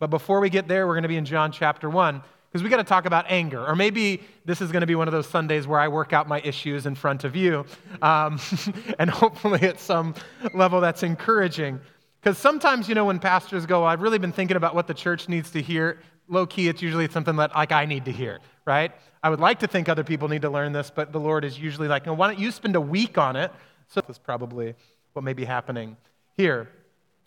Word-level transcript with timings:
But 0.00 0.08
before 0.08 0.40
we 0.40 0.50
get 0.50 0.66
there, 0.66 0.86
we're 0.86 0.94
going 0.94 1.02
to 1.02 1.08
be 1.08 1.16
in 1.18 1.26
John 1.26 1.52
chapter 1.52 1.88
1 1.88 2.22
because 2.50 2.64
we 2.64 2.70
got 2.70 2.78
to 2.78 2.84
talk 2.84 3.04
about 3.04 3.26
anger. 3.28 3.64
Or 3.64 3.76
maybe 3.76 4.22
this 4.44 4.60
is 4.60 4.72
going 4.72 4.80
to 4.80 4.86
be 4.86 4.96
one 4.96 5.06
of 5.06 5.12
those 5.12 5.28
Sundays 5.28 5.66
where 5.66 5.78
I 5.78 5.88
work 5.88 6.12
out 6.12 6.26
my 6.26 6.40
issues 6.40 6.86
in 6.86 6.94
front 6.96 7.22
of 7.22 7.36
you. 7.36 7.66
Um, 8.02 8.40
and 8.98 9.08
hopefully, 9.08 9.60
at 9.60 9.78
some 9.78 10.14
level, 10.54 10.80
that's 10.80 11.04
encouraging. 11.04 11.78
Because 12.20 12.38
sometimes, 12.38 12.88
you 12.88 12.94
know, 12.94 13.04
when 13.04 13.18
pastors 13.18 13.66
go, 13.66 13.84
I've 13.84 14.00
really 14.00 14.18
been 14.18 14.32
thinking 14.32 14.56
about 14.56 14.74
what 14.74 14.86
the 14.86 14.94
church 14.94 15.28
needs 15.28 15.50
to 15.52 15.62
hear, 15.62 16.00
low 16.28 16.46
key, 16.46 16.68
it's 16.68 16.80
usually 16.80 17.08
something 17.08 17.36
that 17.36 17.54
like 17.54 17.72
I 17.72 17.84
need 17.84 18.06
to 18.06 18.12
hear, 18.12 18.40
right? 18.66 18.92
I 19.22 19.28
would 19.28 19.40
like 19.40 19.58
to 19.60 19.66
think 19.66 19.88
other 19.88 20.04
people 20.04 20.28
need 20.28 20.42
to 20.42 20.50
learn 20.50 20.72
this, 20.72 20.90
but 20.90 21.12
the 21.12 21.20
Lord 21.20 21.44
is 21.44 21.58
usually 21.58 21.88
like, 21.88 22.06
no, 22.06 22.14
why 22.14 22.26
don't 22.26 22.38
you 22.38 22.50
spend 22.50 22.74
a 22.74 22.80
week 22.80 23.18
on 23.18 23.36
it? 23.36 23.52
So 23.88 24.00
that's 24.00 24.18
probably 24.18 24.74
what 25.12 25.24
may 25.24 25.34
be 25.34 25.44
happening 25.44 25.96
here. 26.36 26.68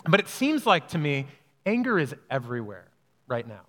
But 0.05 0.19
it 0.19 0.27
seems 0.27 0.65
like 0.65 0.87
to 0.89 0.97
me, 0.97 1.27
anger 1.65 1.99
is 1.99 2.15
everywhere 2.29 2.87
right 3.27 3.47
now. 3.47 3.61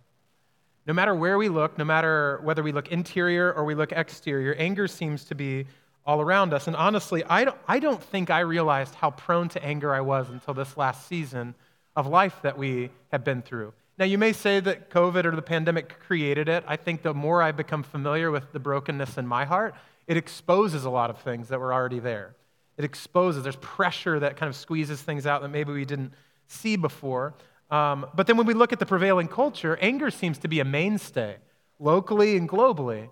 No 0.86 0.92
matter 0.92 1.14
where 1.14 1.38
we 1.38 1.48
look, 1.48 1.78
no 1.78 1.84
matter 1.84 2.40
whether 2.42 2.62
we 2.62 2.72
look 2.72 2.88
interior 2.88 3.52
or 3.52 3.64
we 3.64 3.74
look 3.74 3.92
exterior, 3.92 4.54
anger 4.54 4.86
seems 4.86 5.24
to 5.24 5.34
be 5.34 5.66
all 6.06 6.20
around 6.20 6.52
us. 6.52 6.66
And 6.66 6.76
honestly, 6.76 7.24
I 7.24 7.44
don't, 7.44 7.56
I 7.66 7.78
don't 7.78 8.02
think 8.02 8.30
I 8.30 8.40
realized 8.40 8.94
how 8.94 9.10
prone 9.10 9.48
to 9.50 9.64
anger 9.64 9.94
I 9.94 10.02
was 10.02 10.28
until 10.28 10.52
this 10.52 10.76
last 10.76 11.08
season 11.08 11.54
of 11.96 12.06
life 12.06 12.40
that 12.42 12.58
we 12.58 12.90
have 13.10 13.24
been 13.24 13.40
through. 13.40 13.72
Now, 13.96 14.04
you 14.04 14.18
may 14.18 14.32
say 14.32 14.60
that 14.60 14.90
COVID 14.90 15.24
or 15.24 15.36
the 15.36 15.42
pandemic 15.42 16.00
created 16.00 16.48
it. 16.48 16.64
I 16.66 16.76
think 16.76 17.02
the 17.02 17.14
more 17.14 17.40
I 17.40 17.52
become 17.52 17.82
familiar 17.82 18.30
with 18.30 18.52
the 18.52 18.58
brokenness 18.58 19.16
in 19.16 19.26
my 19.26 19.44
heart, 19.44 19.74
it 20.06 20.16
exposes 20.16 20.84
a 20.84 20.90
lot 20.90 21.10
of 21.10 21.18
things 21.18 21.48
that 21.48 21.60
were 21.60 21.72
already 21.72 22.00
there. 22.00 22.34
It 22.76 22.84
exposes, 22.84 23.44
there's 23.44 23.56
pressure 23.56 24.18
that 24.18 24.36
kind 24.36 24.50
of 24.50 24.56
squeezes 24.56 25.00
things 25.00 25.26
out 25.26 25.42
that 25.42 25.48
maybe 25.48 25.72
we 25.72 25.84
didn't 25.84 26.12
see 26.48 26.76
before. 26.76 27.34
Um, 27.74 28.06
but 28.14 28.28
then 28.28 28.36
when 28.36 28.46
we 28.46 28.54
look 28.54 28.72
at 28.72 28.78
the 28.78 28.86
prevailing 28.86 29.26
culture, 29.26 29.76
anger 29.80 30.08
seems 30.08 30.38
to 30.38 30.48
be 30.48 30.60
a 30.60 30.64
mainstay, 30.64 31.38
locally 31.80 32.36
and 32.36 32.48
globally. 32.48 33.08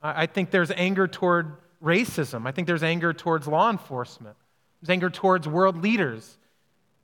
I, 0.00 0.22
I 0.22 0.26
think 0.26 0.50
there's 0.50 0.70
anger 0.70 1.06
toward 1.06 1.52
racism. 1.84 2.46
I 2.46 2.52
think 2.52 2.66
there's 2.66 2.82
anger 2.82 3.12
towards 3.12 3.46
law 3.46 3.68
enforcement. 3.68 4.36
There's 4.80 4.88
anger 4.88 5.10
towards 5.10 5.46
world 5.46 5.82
leaders. 5.82 6.38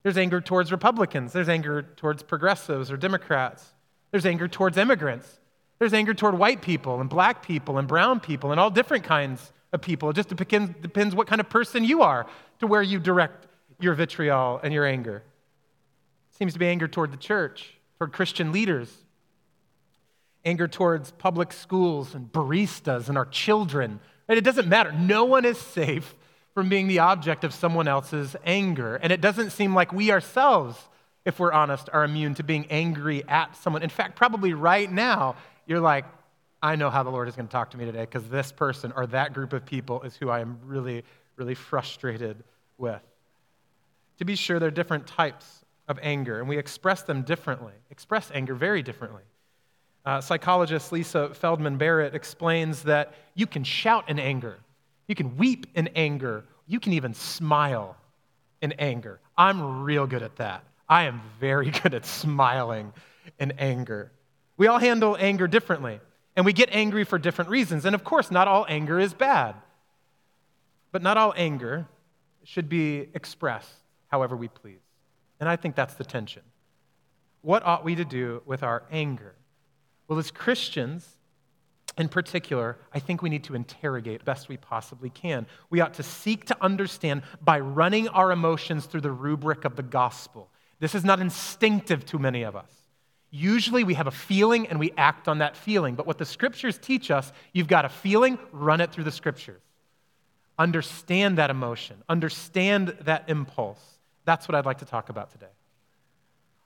There's 0.01 0.17
anger 0.17 0.41
towards 0.41 0.71
Republicans. 0.71 1.33
There's 1.33 1.49
anger 1.49 1.83
towards 1.83 2.23
progressives 2.23 2.91
or 2.91 2.97
Democrats. 2.97 3.63
There's 4.09 4.25
anger 4.25 4.47
towards 4.47 4.77
immigrants. 4.77 5.39
There's 5.77 5.93
anger 5.93 6.15
toward 6.15 6.39
white 6.39 6.63
people 6.63 6.99
and 6.99 7.07
black 7.07 7.45
people 7.45 7.77
and 7.77 7.87
brown 7.87 8.21
people 8.21 8.49
and 8.49 8.59
all 8.59 8.71
different 8.71 9.03
kinds 9.03 9.53
of 9.71 9.81
people. 9.81 10.09
It 10.09 10.15
just 10.15 10.29
depends, 10.29 10.71
depends 10.81 11.13
what 11.13 11.27
kind 11.27 11.41
of 11.41 11.47
person 11.47 11.83
you 11.83 12.01
are 12.01 12.25
to 12.59 12.65
where 12.65 12.81
you 12.81 12.99
direct 12.99 13.45
your 13.79 13.93
vitriol 13.93 14.59
and 14.63 14.73
your 14.73 14.87
anger. 14.87 15.21
Seems 16.33 16.53
to 16.53 16.59
be 16.59 16.67
anger 16.67 16.87
toward 16.87 17.11
the 17.11 17.17
church, 17.17 17.73
toward 17.97 18.11
Christian 18.11 18.51
leaders, 18.51 18.91
anger 20.45 20.67
towards 20.67 21.11
public 21.11 21.53
schools 21.53 22.15
and 22.15 22.31
baristas 22.31 23.07
and 23.07 23.17
our 23.17 23.25
children. 23.25 23.99
Right? 24.27 24.37
It 24.37 24.43
doesn't 24.43 24.67
matter. 24.67 24.91
No 24.91 25.25
one 25.25 25.45
is 25.45 25.57
safe 25.57 26.15
from 26.53 26.69
being 26.69 26.87
the 26.87 26.99
object 26.99 27.43
of 27.43 27.53
someone 27.53 27.87
else's 27.87 28.35
anger. 28.45 28.95
And 28.95 29.11
it 29.11 29.21
doesn't 29.21 29.51
seem 29.51 29.73
like 29.73 29.91
we 29.91 30.11
ourselves, 30.11 30.77
if 31.25 31.39
we're 31.39 31.51
honest, 31.51 31.89
are 31.91 32.03
immune 32.03 32.35
to 32.35 32.43
being 32.43 32.67
angry 32.69 33.23
at 33.27 33.55
someone. 33.57 33.83
In 33.83 33.89
fact, 33.89 34.15
probably 34.15 34.53
right 34.53 34.91
now, 34.91 35.35
you're 35.65 35.79
like, 35.79 36.05
I 36.61 36.75
know 36.75 36.89
how 36.89 37.03
the 37.03 37.09
Lord 37.09 37.27
is 37.27 37.35
going 37.35 37.47
to 37.47 37.51
talk 37.51 37.71
to 37.71 37.77
me 37.77 37.85
today 37.85 38.01
because 38.01 38.27
this 38.29 38.51
person 38.51 38.93
or 38.95 39.07
that 39.07 39.33
group 39.33 39.53
of 39.53 39.65
people 39.65 40.01
is 40.03 40.15
who 40.15 40.29
I 40.29 40.39
am 40.39 40.59
really, 40.65 41.03
really 41.35 41.55
frustrated 41.55 42.43
with. 42.77 43.01
To 44.19 44.25
be 44.25 44.35
sure, 44.35 44.59
there 44.59 44.67
are 44.67 44.71
different 44.71 45.07
types 45.07 45.62
of 45.87 45.99
anger, 46.01 46.39
and 46.39 46.47
we 46.47 46.57
express 46.57 47.03
them 47.03 47.23
differently, 47.23 47.73
express 47.89 48.31
anger 48.33 48.55
very 48.55 48.81
differently. 48.81 49.23
Uh, 50.05 50.21
psychologist 50.21 50.91
Lisa 50.91 51.33
Feldman 51.33 51.77
Barrett 51.77 52.13
explains 52.13 52.83
that 52.83 53.13
you 53.35 53.47
can 53.47 53.63
shout 53.63 54.09
in 54.09 54.19
anger, 54.19 54.57
you 55.07 55.15
can 55.15 55.37
weep 55.37 55.67
in 55.75 55.89
anger. 55.95 56.45
You 56.67 56.79
can 56.79 56.93
even 56.93 57.13
smile 57.13 57.97
in 58.61 58.71
anger. 58.73 59.19
I'm 59.37 59.83
real 59.83 60.07
good 60.07 60.23
at 60.23 60.37
that. 60.37 60.63
I 60.87 61.03
am 61.03 61.21
very 61.39 61.71
good 61.83 61.93
at 61.93 62.05
smiling 62.05 62.93
in 63.39 63.51
anger. 63.57 64.11
We 64.57 64.67
all 64.67 64.79
handle 64.79 65.17
anger 65.19 65.47
differently, 65.47 65.99
and 66.35 66.45
we 66.45 66.53
get 66.53 66.69
angry 66.71 67.03
for 67.03 67.17
different 67.17 67.49
reasons. 67.49 67.85
And 67.85 67.95
of 67.95 68.03
course, 68.03 68.31
not 68.31 68.47
all 68.47 68.65
anger 68.69 68.99
is 68.99 69.13
bad. 69.13 69.55
But 70.91 71.01
not 71.01 71.17
all 71.17 71.33
anger 71.35 71.87
should 72.43 72.69
be 72.69 73.09
expressed 73.13 73.73
however 74.07 74.35
we 74.35 74.47
please. 74.47 74.79
And 75.43 75.49
I 75.49 75.57
think 75.57 75.75
that's 75.75 75.95
the 75.95 76.05
tension. 76.05 76.41
What 77.41 77.65
ought 77.65 77.83
we 77.83 77.95
to 77.95 78.05
do 78.05 78.41
with 78.45 78.63
our 78.63 78.83
anger? 78.89 79.35
Well, 80.07 80.17
as 80.17 80.31
Christians, 80.31 81.05
in 81.97 82.07
particular, 82.07 82.77
I 82.93 82.99
think 82.99 83.21
we 83.21 83.29
need 83.29 83.43
to 83.43 83.53
interrogate 83.53 84.23
best 84.23 84.47
we 84.47 84.55
possibly 84.55 85.09
can. 85.09 85.45
We 85.69 85.81
ought 85.81 85.95
to 85.95 86.03
seek 86.03 86.45
to 86.45 86.57
understand 86.61 87.23
by 87.41 87.59
running 87.59 88.07
our 88.07 88.31
emotions 88.31 88.85
through 88.85 89.01
the 89.01 89.11
rubric 89.11 89.65
of 89.65 89.75
the 89.75 89.83
gospel. 89.83 90.49
This 90.79 90.95
is 90.95 91.03
not 91.03 91.19
instinctive 91.19 92.05
to 92.05 92.17
many 92.17 92.43
of 92.43 92.55
us. 92.55 92.71
Usually 93.29 93.83
we 93.83 93.95
have 93.95 94.07
a 94.07 94.11
feeling 94.11 94.67
and 94.67 94.79
we 94.79 94.93
act 94.95 95.27
on 95.27 95.39
that 95.39 95.57
feeling. 95.57 95.95
But 95.95 96.07
what 96.07 96.19
the 96.19 96.25
scriptures 96.25 96.77
teach 96.77 97.11
us, 97.11 97.33
you've 97.51 97.67
got 97.67 97.83
a 97.83 97.89
feeling, 97.89 98.39
run 98.53 98.79
it 98.79 98.93
through 98.93 99.03
the 99.03 99.11
scriptures. 99.11 99.61
Understand 100.57 101.37
that 101.37 101.49
emotion, 101.49 102.01
understand 102.07 102.95
that 103.01 103.25
impulse. 103.27 103.92
That's 104.25 104.47
what 104.47 104.55
I'd 104.55 104.65
like 104.65 104.79
to 104.79 104.85
talk 104.85 105.09
about 105.09 105.31
today. 105.31 105.51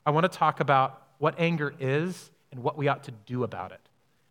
I 0.05 0.11
want 0.11 0.31
to 0.31 0.37
talk 0.37 0.59
about 0.59 1.01
what 1.17 1.35
anger 1.37 1.73
is 1.79 2.29
and 2.51 2.63
what 2.63 2.77
we 2.77 2.87
ought 2.87 3.03
to 3.05 3.11
do 3.25 3.43
about 3.43 3.71
it 3.71 3.81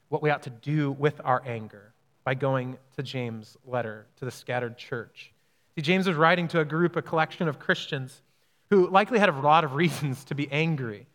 what 0.08 0.22
we 0.22 0.30
ought 0.30 0.42
to 0.44 0.50
do 0.50 0.92
with 0.92 1.20
our 1.24 1.42
anger 1.46 1.92
by 2.24 2.34
going 2.34 2.76
to 2.96 3.02
James' 3.02 3.56
letter 3.64 4.06
to 4.16 4.24
the 4.24 4.30
scattered 4.30 4.76
church. 4.76 5.32
See, 5.74 5.82
James 5.82 6.06
was 6.06 6.16
writing 6.16 6.48
to 6.48 6.60
a 6.60 6.64
group, 6.64 6.96
a 6.96 7.02
collection 7.02 7.48
of 7.48 7.58
Christians 7.58 8.22
who 8.70 8.88
likely 8.88 9.18
had 9.18 9.28
a 9.28 9.32
lot 9.32 9.64
of 9.64 9.74
reasons 9.74 10.24
to 10.24 10.34
be 10.34 10.50
angry. 10.50 11.06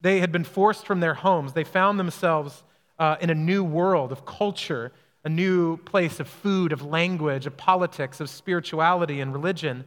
They 0.00 0.20
had 0.20 0.32
been 0.32 0.44
forced 0.44 0.86
from 0.86 1.00
their 1.00 1.14
homes, 1.14 1.52
they 1.52 1.64
found 1.64 1.98
themselves 1.98 2.62
uh, 2.98 3.16
in 3.20 3.30
a 3.30 3.34
new 3.34 3.62
world 3.62 4.10
of 4.10 4.24
culture, 4.24 4.92
a 5.24 5.28
new 5.28 5.76
place 5.78 6.18
of 6.20 6.28
food, 6.28 6.72
of 6.72 6.82
language, 6.82 7.46
of 7.46 7.56
politics, 7.56 8.20
of 8.20 8.30
spirituality 8.30 9.20
and 9.20 9.32
religion. 9.32 9.84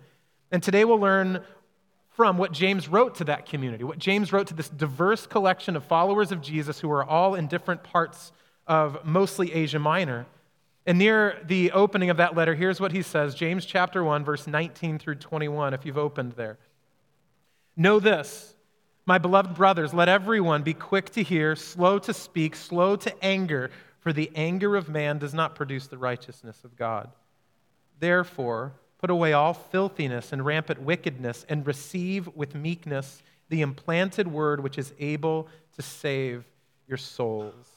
And 0.51 0.61
today 0.61 0.85
we'll 0.85 0.99
learn 0.99 1.41
from 2.19 2.37
what 2.37 2.51
James 2.51 2.89
wrote 2.89 3.15
to 3.15 3.23
that 3.23 3.45
community, 3.45 3.85
what 3.85 3.97
James 3.97 4.33
wrote 4.33 4.47
to 4.47 4.53
this 4.53 4.67
diverse 4.67 5.25
collection 5.25 5.77
of 5.77 5.85
followers 5.85 6.33
of 6.33 6.41
Jesus 6.41 6.77
who 6.77 6.91
are 6.91 7.01
all 7.01 7.33
in 7.33 7.47
different 7.47 7.81
parts 7.81 8.33
of 8.67 9.05
mostly 9.05 9.53
Asia 9.53 9.79
Minor. 9.79 10.25
And 10.85 10.97
near 10.97 11.37
the 11.45 11.71
opening 11.71 12.09
of 12.09 12.17
that 12.17 12.35
letter, 12.35 12.55
here's 12.55 12.81
what 12.81 12.91
he 12.91 13.03
says 13.03 13.35
James 13.35 13.63
chapter 13.65 14.03
1, 14.03 14.25
verse 14.25 14.47
19 14.47 14.99
through 14.99 15.15
21, 15.15 15.73
if 15.73 15.85
you've 15.85 15.97
opened 15.97 16.33
there. 16.33 16.57
Know 17.77 18.01
this, 18.01 18.53
my 19.05 19.17
beloved 19.17 19.55
brothers, 19.55 19.93
let 19.93 20.09
everyone 20.09 20.61
be 20.61 20.73
quick 20.73 21.11
to 21.11 21.23
hear, 21.23 21.55
slow 21.55 21.99
to 21.99 22.13
speak, 22.13 22.53
slow 22.53 22.97
to 22.97 23.23
anger, 23.23 23.71
for 24.01 24.11
the 24.11 24.29
anger 24.35 24.75
of 24.75 24.89
man 24.89 25.19
does 25.19 25.33
not 25.33 25.55
produce 25.55 25.87
the 25.87 25.97
righteousness 25.97 26.65
of 26.65 26.75
God. 26.75 27.11
Therefore, 27.97 28.73
put 28.99 29.09
away 29.09 29.33
all 29.33 29.53
filthiness 29.53 30.31
and 30.31 30.45
rampant 30.45 30.81
wickedness, 30.81 31.45
and 31.49 31.65
receive 31.65 32.27
with 32.35 32.53
meekness 32.53 33.23
the 33.49 33.61
implanted 33.61 34.27
word 34.27 34.61
which 34.61 34.77
is 34.77 34.93
able 34.99 35.47
to 35.75 35.81
save 35.81 36.45
your 36.87 36.97
souls. 36.97 37.67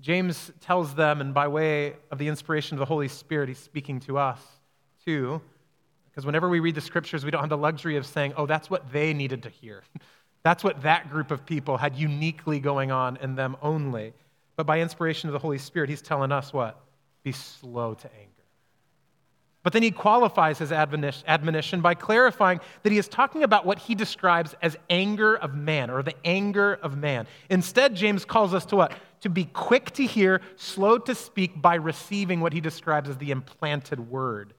James 0.00 0.52
tells 0.60 0.94
them, 0.94 1.20
and 1.20 1.32
by 1.32 1.48
way 1.48 1.94
of 2.10 2.18
the 2.18 2.28
inspiration 2.28 2.76
of 2.76 2.78
the 2.78 2.84
Holy 2.84 3.08
Spirit, 3.08 3.48
he's 3.48 3.58
speaking 3.58 4.00
to 4.00 4.18
us 4.18 4.40
too. 5.04 5.40
Because 6.10 6.26
whenever 6.26 6.48
we 6.48 6.60
read 6.60 6.74
the 6.74 6.80
scriptures, 6.80 7.24
we 7.24 7.30
don't 7.30 7.40
have 7.40 7.50
the 7.50 7.56
luxury 7.56 7.96
of 7.96 8.06
saying, 8.06 8.34
oh, 8.36 8.46
that's 8.46 8.70
what 8.70 8.92
they 8.92 9.12
needed 9.12 9.42
to 9.42 9.48
hear. 9.48 9.82
that's 10.44 10.62
what 10.62 10.82
that 10.82 11.10
group 11.10 11.30
of 11.30 11.44
people 11.44 11.76
had 11.76 11.96
uniquely 11.96 12.60
going 12.60 12.92
on 12.92 13.16
in 13.16 13.34
them 13.34 13.56
only. 13.62 14.12
But 14.56 14.66
by 14.66 14.80
inspiration 14.80 15.28
of 15.28 15.32
the 15.32 15.38
Holy 15.38 15.58
Spirit, 15.58 15.90
he's 15.90 16.02
telling 16.02 16.30
us 16.30 16.52
what? 16.52 16.80
Be 17.24 17.32
slow 17.32 17.94
to 17.94 18.08
anger. 18.14 18.33
But 19.64 19.72
then 19.72 19.82
he 19.82 19.90
qualifies 19.90 20.58
his 20.58 20.70
admonition 20.72 21.80
by 21.80 21.94
clarifying 21.94 22.60
that 22.82 22.92
he 22.92 22.98
is 22.98 23.08
talking 23.08 23.42
about 23.42 23.64
what 23.64 23.78
he 23.78 23.94
describes 23.94 24.54
as 24.60 24.76
anger 24.90 25.34
of 25.34 25.54
man 25.54 25.88
or 25.88 26.02
the 26.02 26.14
anger 26.22 26.74
of 26.74 26.98
man. 26.98 27.26
Instead, 27.48 27.96
James 27.96 28.26
calls 28.26 28.52
us 28.52 28.66
to 28.66 28.76
what? 28.76 28.92
To 29.22 29.30
be 29.30 29.46
quick 29.46 29.90
to 29.92 30.04
hear, 30.04 30.42
slow 30.56 30.98
to 30.98 31.14
speak 31.14 31.62
by 31.62 31.76
receiving 31.76 32.40
what 32.40 32.52
he 32.52 32.60
describes 32.60 33.08
as 33.08 33.16
the 33.16 33.30
implanted 33.30 34.10
word. 34.10 34.52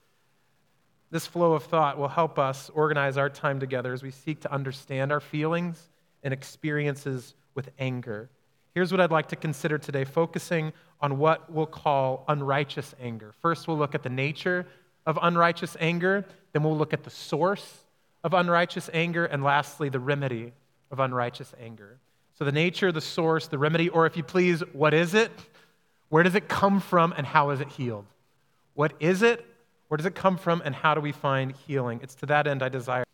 This 1.12 1.28
flow 1.28 1.54
of 1.54 1.66
thought 1.66 2.00
will 2.00 2.08
help 2.08 2.40
us 2.40 2.72
organize 2.74 3.16
our 3.16 3.30
time 3.30 3.60
together 3.60 3.94
as 3.94 4.01
we 4.01 4.10
seek 4.10 4.42
to 4.42 4.51
understand 4.51 5.12
our 5.12 5.19
feelings 5.19 5.88
and 6.24 6.34
experiences 6.34 7.36
with 7.54 7.69
anger. 7.78 8.31
Here's 8.74 8.92
what 8.92 9.00
I'd 9.00 9.12
like 9.12 9.28
to 9.30 9.36
consider 9.36 9.78
today, 9.78 10.04
focusing 10.04 10.74
on 11.00 11.19
what 11.19 11.51
we'll 11.51 11.68
call 11.68 12.25
unrighteous 12.28 12.96
anger. 13.00 13.34
First, 13.44 13.68
we'll 13.68 13.78
look 13.78 13.94
at 13.94 14.01
the 14.01 14.10
nature 14.10 14.66
of 15.06 15.19
unrighteous 15.22 15.78
anger. 15.80 16.25
Then 16.54 16.63
we'll 16.63 16.78
look 16.78 16.94
at 16.94 17.04
the 17.04 17.10
source 17.10 17.84
of 18.24 18.34
unrighteous 18.34 18.90
anger. 18.94 19.25
And 19.25 19.44
lastly, 19.44 19.90
the 19.90 20.00
remedy 20.00 20.54
of 20.92 21.00
unrighteous 21.00 21.54
anger. 21.62 21.98
So, 22.38 22.44
the 22.46 22.52
nature, 22.52 22.92
the 22.92 23.02
source, 23.02 23.48
the 23.48 23.57
remedy, 23.57 23.90
or 23.90 24.06
if 24.06 24.18
you 24.18 24.24
please, 24.24 24.62
what 24.74 24.94
is 24.94 25.13
it? 25.13 25.31
Where 26.10 26.24
does 26.24 26.36
it 26.36 26.48
come 26.48 26.80
from 26.80 27.13
and 27.16 27.25
how 27.25 27.52
is 27.52 27.62
it 27.62 27.69
healed? 27.69 28.06
What 28.74 28.94
is 29.00 29.22
it? 29.22 29.46
Where 29.88 29.98
does 29.98 30.06
it 30.06 30.16
come 30.16 30.38
from 30.38 30.62
and 30.66 30.75
how 30.75 30.96
do 30.96 31.02
we 31.02 31.12
find 31.12 31.54
healing? 31.68 32.00
It's 32.04 32.16
to 32.16 32.25
that 32.28 32.48
end 32.48 32.62
I 32.62 32.69
desire. 32.69 33.06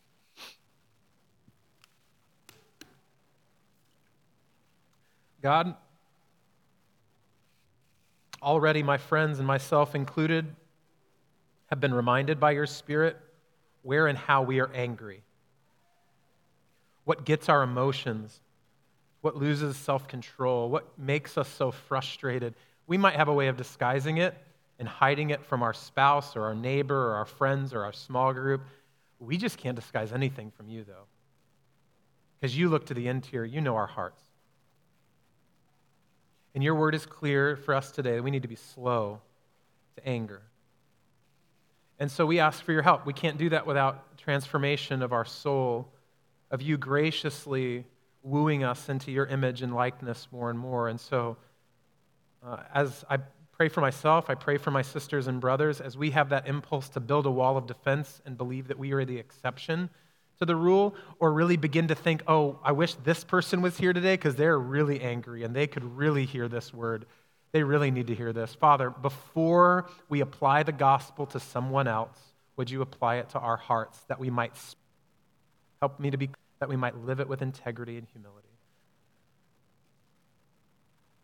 God, 5.42 5.76
already 8.42 8.84
my 8.84 8.98
friends 8.98 9.40
and 9.40 9.48
myself 9.48 9.96
included 9.96 10.56
have 11.72 11.80
been 11.80 11.94
reminded 11.94 12.40
by 12.40 12.52
your 12.52 12.68
Spirit 12.68 13.18
where 13.82 14.08
and 14.08 14.18
how 14.18 14.44
we 14.44 14.60
are 14.60 14.70
angry, 14.74 15.24
what 17.06 17.26
gets 17.26 17.50
our 17.50 17.64
emotions, 17.64 18.40
what 19.22 19.36
loses 19.36 19.78
self 19.78 20.08
control, 20.08 20.70
what 20.70 21.00
makes 21.00 21.38
us 21.38 21.48
so 21.48 21.72
frustrated. 21.72 22.54
We 22.88 22.98
might 22.98 23.16
have 23.16 23.30
a 23.30 23.34
way 23.34 23.48
of 23.48 23.58
disguising 23.58 24.18
it 24.18 24.38
and 24.80 24.88
hiding 24.88 25.30
it 25.30 25.44
from 25.46 25.64
our 25.64 25.74
spouse 25.74 26.36
or 26.36 26.44
our 26.44 26.56
neighbor 26.56 27.12
or 27.12 27.16
our 27.16 27.26
friends 27.26 27.74
or 27.74 27.84
our 27.84 27.94
small 27.94 28.34
group. 28.34 28.62
We 29.20 29.38
just 29.38 29.58
can't 29.58 29.76
disguise 29.76 30.12
anything 30.12 30.52
from 30.52 30.68
you, 30.68 30.84
though. 30.84 31.06
Because 32.40 32.58
you 32.58 32.70
look 32.70 32.88
to 32.88 32.94
the 32.94 33.08
interior, 33.08 33.46
you 33.46 33.62
know 33.62 33.76
our 33.76 33.88
hearts. 33.88 34.22
And 36.54 36.64
your 36.64 36.76
word 36.76 36.96
is 36.96 37.06
clear 37.06 37.56
for 37.56 37.74
us 37.74 37.92
today 37.92 38.16
that 38.16 38.24
we 38.24 38.32
need 38.32 38.42
to 38.42 38.48
be 38.48 38.56
slow 38.56 39.22
to 39.96 40.08
anger. 40.08 40.42
And 42.02 42.10
so 42.10 42.26
we 42.26 42.40
ask 42.40 42.64
for 42.64 42.72
your 42.72 42.82
help. 42.82 43.06
We 43.06 43.14
can't 43.14 43.38
do 43.38 43.50
that 43.50 43.68
without 43.68 44.18
transformation 44.18 45.04
of 45.04 45.14
our 45.14 45.24
soul, 45.24 45.94
of 46.50 46.60
you 46.60 46.76
graciously 46.76 47.86
wooing 48.24 48.64
us 48.64 48.90
into 48.90 49.12
your 49.12 49.28
image 49.28 49.62
and 49.62 49.76
likeness 49.76 50.28
more 50.32 50.50
and 50.50 50.58
more. 50.58 50.88
And 50.88 51.00
so, 51.00 51.38
uh, 52.44 52.58
as 52.74 53.06
I 53.08 53.20
pray 53.52 53.70
for 53.70 53.82
myself, 53.82 54.32
I 54.32 54.34
pray 54.34 54.58
for 54.58 54.72
my 54.72 54.82
sisters 54.82 55.28
and 55.28 55.40
brothers, 55.40 55.80
as 55.80 55.96
we 55.96 56.10
have 56.10 56.30
that 56.30 56.48
impulse 56.48 56.90
to 56.90 57.00
build 57.00 57.28
a 57.28 57.32
wall 57.32 57.56
of 57.56 57.68
defense 57.68 58.20
and 58.26 58.36
believe 58.36 58.70
that 58.70 58.80
we 58.80 58.94
are 58.94 59.06
the 59.06 59.20
exception 59.20 59.88
to 60.40 60.46
the 60.48 60.56
rule, 60.56 60.96
or 61.20 61.32
really 61.32 61.56
begin 61.56 61.88
to 61.90 61.94
think, 61.94 62.24
oh, 62.28 62.60
I 62.64 62.72
wish 62.72 62.96
this 62.96 63.24
person 63.24 63.62
was 63.62 63.78
here 63.78 63.94
today 63.94 64.16
because 64.16 64.36
they're 64.36 64.58
really 64.58 65.02
angry 65.02 65.44
and 65.44 65.56
they 65.56 65.68
could 65.68 65.84
really 65.84 66.26
hear 66.26 66.48
this 66.48 66.74
word. 66.74 67.06
They 67.52 67.64
really 67.64 67.92
need 67.92 68.08
to 68.08 68.16
hear 68.16 68.32
this. 68.32 68.56
Father, 68.56 68.90
before 68.90 69.90
we 70.10 70.22
apply 70.22 70.64
the 70.64 70.72
gospel 70.72 71.26
to 71.28 71.40
someone 71.40 71.88
else, 71.88 72.18
would 72.56 72.70
you 72.70 72.82
apply 72.82 73.16
it 73.18 73.30
to 73.30 73.40
our 73.40 73.58
hearts 73.58 74.00
that 74.08 74.20
we 74.20 74.30
might 74.30 74.54
help 75.82 76.00
me 76.00 76.12
to 76.12 76.18
be 76.18 76.30
that 76.60 76.70
we 76.70 76.76
might 76.76 76.96
live 76.96 77.20
it 77.20 77.28
with 77.28 77.42
integrity 77.42 77.98
and 77.98 78.08
humility. 78.08 78.48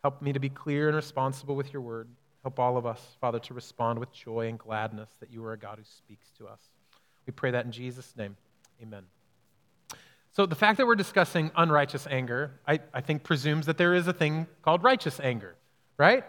Help 0.03 0.21
me 0.21 0.33
to 0.33 0.39
be 0.39 0.49
clear 0.49 0.87
and 0.87 0.95
responsible 0.95 1.55
with 1.55 1.71
your 1.71 1.81
word. 1.81 2.07
Help 2.43 2.59
all 2.59 2.75
of 2.75 2.85
us, 2.87 2.99
Father, 3.21 3.39
to 3.39 3.53
respond 3.53 3.99
with 3.99 4.11
joy 4.11 4.47
and 4.47 4.57
gladness 4.57 5.09
that 5.19 5.31
you 5.31 5.43
are 5.45 5.53
a 5.53 5.57
God 5.57 5.77
who 5.77 5.83
speaks 5.83 6.31
to 6.39 6.47
us. 6.47 6.59
We 7.27 7.33
pray 7.33 7.51
that 7.51 7.65
in 7.65 7.71
Jesus' 7.71 8.15
name. 8.17 8.35
Amen. 8.81 9.03
So, 10.31 10.45
the 10.45 10.55
fact 10.55 10.77
that 10.77 10.87
we're 10.87 10.95
discussing 10.95 11.51
unrighteous 11.55 12.07
anger, 12.09 12.59
I, 12.67 12.79
I 12.93 13.01
think, 13.01 13.23
presumes 13.23 13.65
that 13.67 13.77
there 13.77 13.93
is 13.93 14.07
a 14.07 14.13
thing 14.13 14.47
called 14.61 14.83
righteous 14.83 15.19
anger, 15.19 15.55
right? 15.97 16.23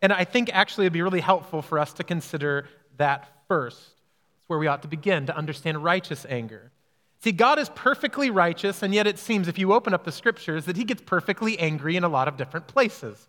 And 0.00 0.12
I 0.12 0.24
think 0.24 0.50
actually 0.52 0.86
it'd 0.86 0.92
be 0.92 1.02
really 1.02 1.20
helpful 1.20 1.62
for 1.62 1.78
us 1.78 1.92
to 1.94 2.04
consider 2.04 2.68
that 2.96 3.28
first. 3.48 3.78
It's 3.78 4.48
where 4.48 4.58
we 4.58 4.66
ought 4.66 4.82
to 4.82 4.88
begin 4.88 5.26
to 5.26 5.36
understand 5.36 5.84
righteous 5.84 6.26
anger. 6.28 6.72
See, 7.20 7.32
God 7.32 7.60
is 7.60 7.68
perfectly 7.68 8.30
righteous, 8.30 8.82
and 8.82 8.92
yet 8.92 9.06
it 9.06 9.16
seems, 9.16 9.46
if 9.46 9.56
you 9.56 9.72
open 9.72 9.94
up 9.94 10.02
the 10.02 10.10
scriptures, 10.10 10.64
that 10.64 10.76
he 10.76 10.82
gets 10.82 11.02
perfectly 11.02 11.56
angry 11.58 11.94
in 11.94 12.02
a 12.02 12.08
lot 12.08 12.26
of 12.26 12.36
different 12.36 12.66
places. 12.66 13.28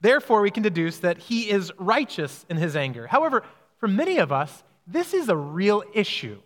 Therefore, 0.00 0.40
we 0.40 0.50
can 0.50 0.62
deduce 0.62 0.98
that 1.00 1.18
he 1.18 1.50
is 1.50 1.70
righteous 1.78 2.46
in 2.48 2.56
his 2.56 2.76
anger. 2.76 3.06
However, 3.06 3.42
for 3.76 3.88
many 3.88 4.16
of 4.16 4.32
us, 4.32 4.62
this 4.86 5.12
is 5.12 5.28
a 5.28 5.36
real 5.36 5.84
issue. 5.92 6.40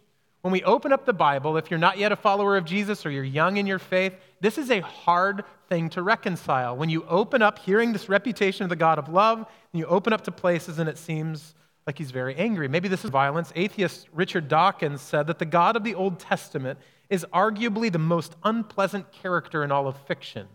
When 0.45 0.53
we 0.53 0.63
open 0.65 0.93
up 0.93 1.07
the 1.07 1.15
Bible, 1.15 1.57
if 1.57 1.71
you're 1.71 1.79
not 1.79 1.97
yet 1.97 2.13
a 2.13 2.17
follower 2.17 2.59
of 2.59 2.67
Jesus 2.67 3.07
or 3.07 3.11
you're 3.11 3.25
young 3.25 3.57
in 3.57 3.67
your 3.67 3.79
faith, 3.79 4.13
this 4.43 4.59
is 4.59 4.71
a 4.71 4.81
hard 4.81 5.43
thing 5.71 5.89
to 5.89 6.03
reconcile. 6.03 6.77
When 6.77 6.91
you 6.91 7.03
open 7.09 7.41
up 7.41 7.59
hearing 7.59 7.95
this 7.95 8.11
reputation 8.11 8.63
of 8.63 8.69
the 8.69 8.77
God 8.77 8.99
of 8.99 9.09
love, 9.09 9.39
and 9.39 9.79
you 9.81 9.87
open 9.87 10.13
up 10.13 10.21
to 10.25 10.31
places 10.31 10.79
and 10.79 10.87
it 10.87 10.99
seems 10.99 11.55
like 11.87 11.97
he's 11.97 12.11
very 12.11 12.37
angry. 12.37 12.69
Maybe 12.69 12.89
this 12.89 13.07
is 13.07 13.11
violence. 13.11 13.55
Atheist 13.57 14.07
Richard 14.13 14.49
Dawkins 14.49 15.01
said 15.01 15.29
that 15.29 15.39
the 15.39 15.47
God 15.47 15.77
of 15.77 15.83
the 15.83 15.95
Old 15.95 16.19
Testament 16.21 16.79
is 17.09 17.25
arguably 17.33 17.91
the 17.91 17.99
most 17.99 18.37
unpleasant 18.45 19.11
character 19.13 19.65
in 19.65 19.73
all 19.73 19.89
of 19.89 19.97
fiction. 20.07 20.47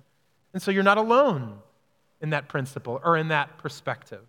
And 0.53 0.62
so 0.62 0.69
you're 0.69 0.83
not 0.83 1.00
alone 1.00 1.57
in 2.21 2.30
that 2.30 2.47
principle 2.47 3.01
or 3.03 3.18
in 3.18 3.30
that 3.30 3.57
perspective. 3.57 4.21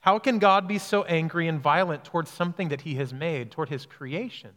How 0.00 0.18
can 0.18 0.38
God 0.38 0.66
be 0.66 0.78
so 0.78 1.04
angry 1.04 1.46
and 1.46 1.60
violent 1.60 2.04
towards 2.04 2.30
something 2.30 2.70
that 2.70 2.80
he 2.80 2.94
has 2.94 3.12
made, 3.12 3.50
toward 3.50 3.68
his 3.68 3.84
creation? 3.84 4.52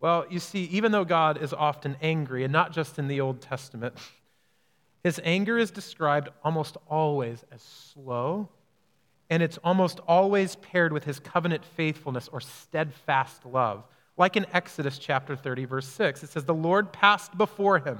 Well, 0.00 0.26
you 0.28 0.38
see, 0.38 0.64
even 0.64 0.92
though 0.92 1.04
God 1.04 1.42
is 1.42 1.52
often 1.52 1.96
angry, 2.02 2.44
and 2.44 2.52
not 2.52 2.72
just 2.72 2.98
in 2.98 3.08
the 3.08 3.20
Old 3.20 3.40
Testament, 3.40 3.94
his 5.02 5.20
anger 5.24 5.58
is 5.58 5.70
described 5.70 6.28
almost 6.44 6.76
always 6.88 7.44
as 7.50 7.62
slow, 7.62 8.48
and 9.30 9.42
it's 9.42 9.58
almost 9.64 10.00
always 10.06 10.56
paired 10.56 10.92
with 10.92 11.04
his 11.04 11.18
covenant 11.18 11.64
faithfulness 11.64 12.28
or 12.28 12.40
steadfast 12.40 13.44
love. 13.44 13.84
Like 14.16 14.36
in 14.36 14.46
Exodus 14.52 14.98
chapter 14.98 15.34
30, 15.34 15.64
verse 15.64 15.88
6, 15.88 16.22
it 16.22 16.30
says, 16.30 16.44
The 16.44 16.54
Lord 16.54 16.92
passed 16.92 17.36
before 17.36 17.78
him 17.78 17.98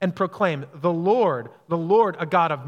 and 0.00 0.14
proclaimed, 0.14 0.66
The 0.74 0.92
Lord, 0.92 1.48
the 1.68 1.78
Lord, 1.78 2.16
a 2.20 2.26
God, 2.26 2.52
of, 2.52 2.60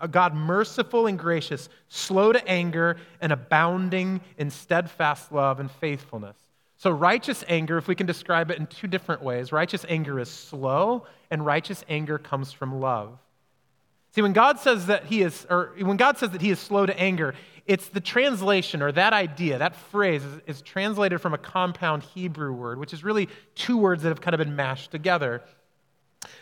a 0.00 0.08
God 0.08 0.34
merciful 0.34 1.06
and 1.06 1.18
gracious, 1.18 1.68
slow 1.88 2.32
to 2.32 2.48
anger, 2.48 2.96
and 3.20 3.32
abounding 3.32 4.20
in 4.38 4.50
steadfast 4.50 5.32
love 5.32 5.58
and 5.58 5.70
faithfulness 5.70 6.36
so, 6.78 6.90
righteous 6.90 7.42
anger, 7.48 7.78
if 7.78 7.88
we 7.88 7.94
can 7.94 8.06
describe 8.06 8.50
it 8.50 8.58
in 8.58 8.66
two 8.66 8.86
different 8.86 9.22
ways, 9.22 9.50
righteous 9.50 9.86
anger 9.88 10.20
is 10.20 10.28
slow, 10.28 11.06
and 11.30 11.44
righteous 11.44 11.82
anger 11.88 12.18
comes 12.18 12.52
from 12.52 12.80
love. 12.80 13.18
See, 14.14 14.22
when 14.22 14.34
God 14.34 14.58
says 14.58 14.86
that 14.86 15.06
he 15.06 15.22
is, 15.22 15.46
or 15.48 15.72
when 15.78 15.96
God 15.96 16.18
says 16.18 16.30
that 16.30 16.42
he 16.42 16.50
is 16.50 16.58
slow 16.58 16.84
to 16.84 16.98
anger, 16.98 17.34
it's 17.66 17.88
the 17.88 18.00
translation 18.00 18.82
or 18.82 18.92
that 18.92 19.12
idea, 19.12 19.58
that 19.58 19.74
phrase 19.74 20.22
is, 20.22 20.40
is 20.46 20.62
translated 20.62 21.20
from 21.20 21.34
a 21.34 21.38
compound 21.38 22.02
Hebrew 22.02 22.52
word, 22.52 22.78
which 22.78 22.92
is 22.92 23.02
really 23.02 23.28
two 23.54 23.78
words 23.78 24.02
that 24.02 24.10
have 24.10 24.20
kind 24.20 24.34
of 24.34 24.38
been 24.38 24.54
mashed 24.54 24.90
together. 24.90 25.42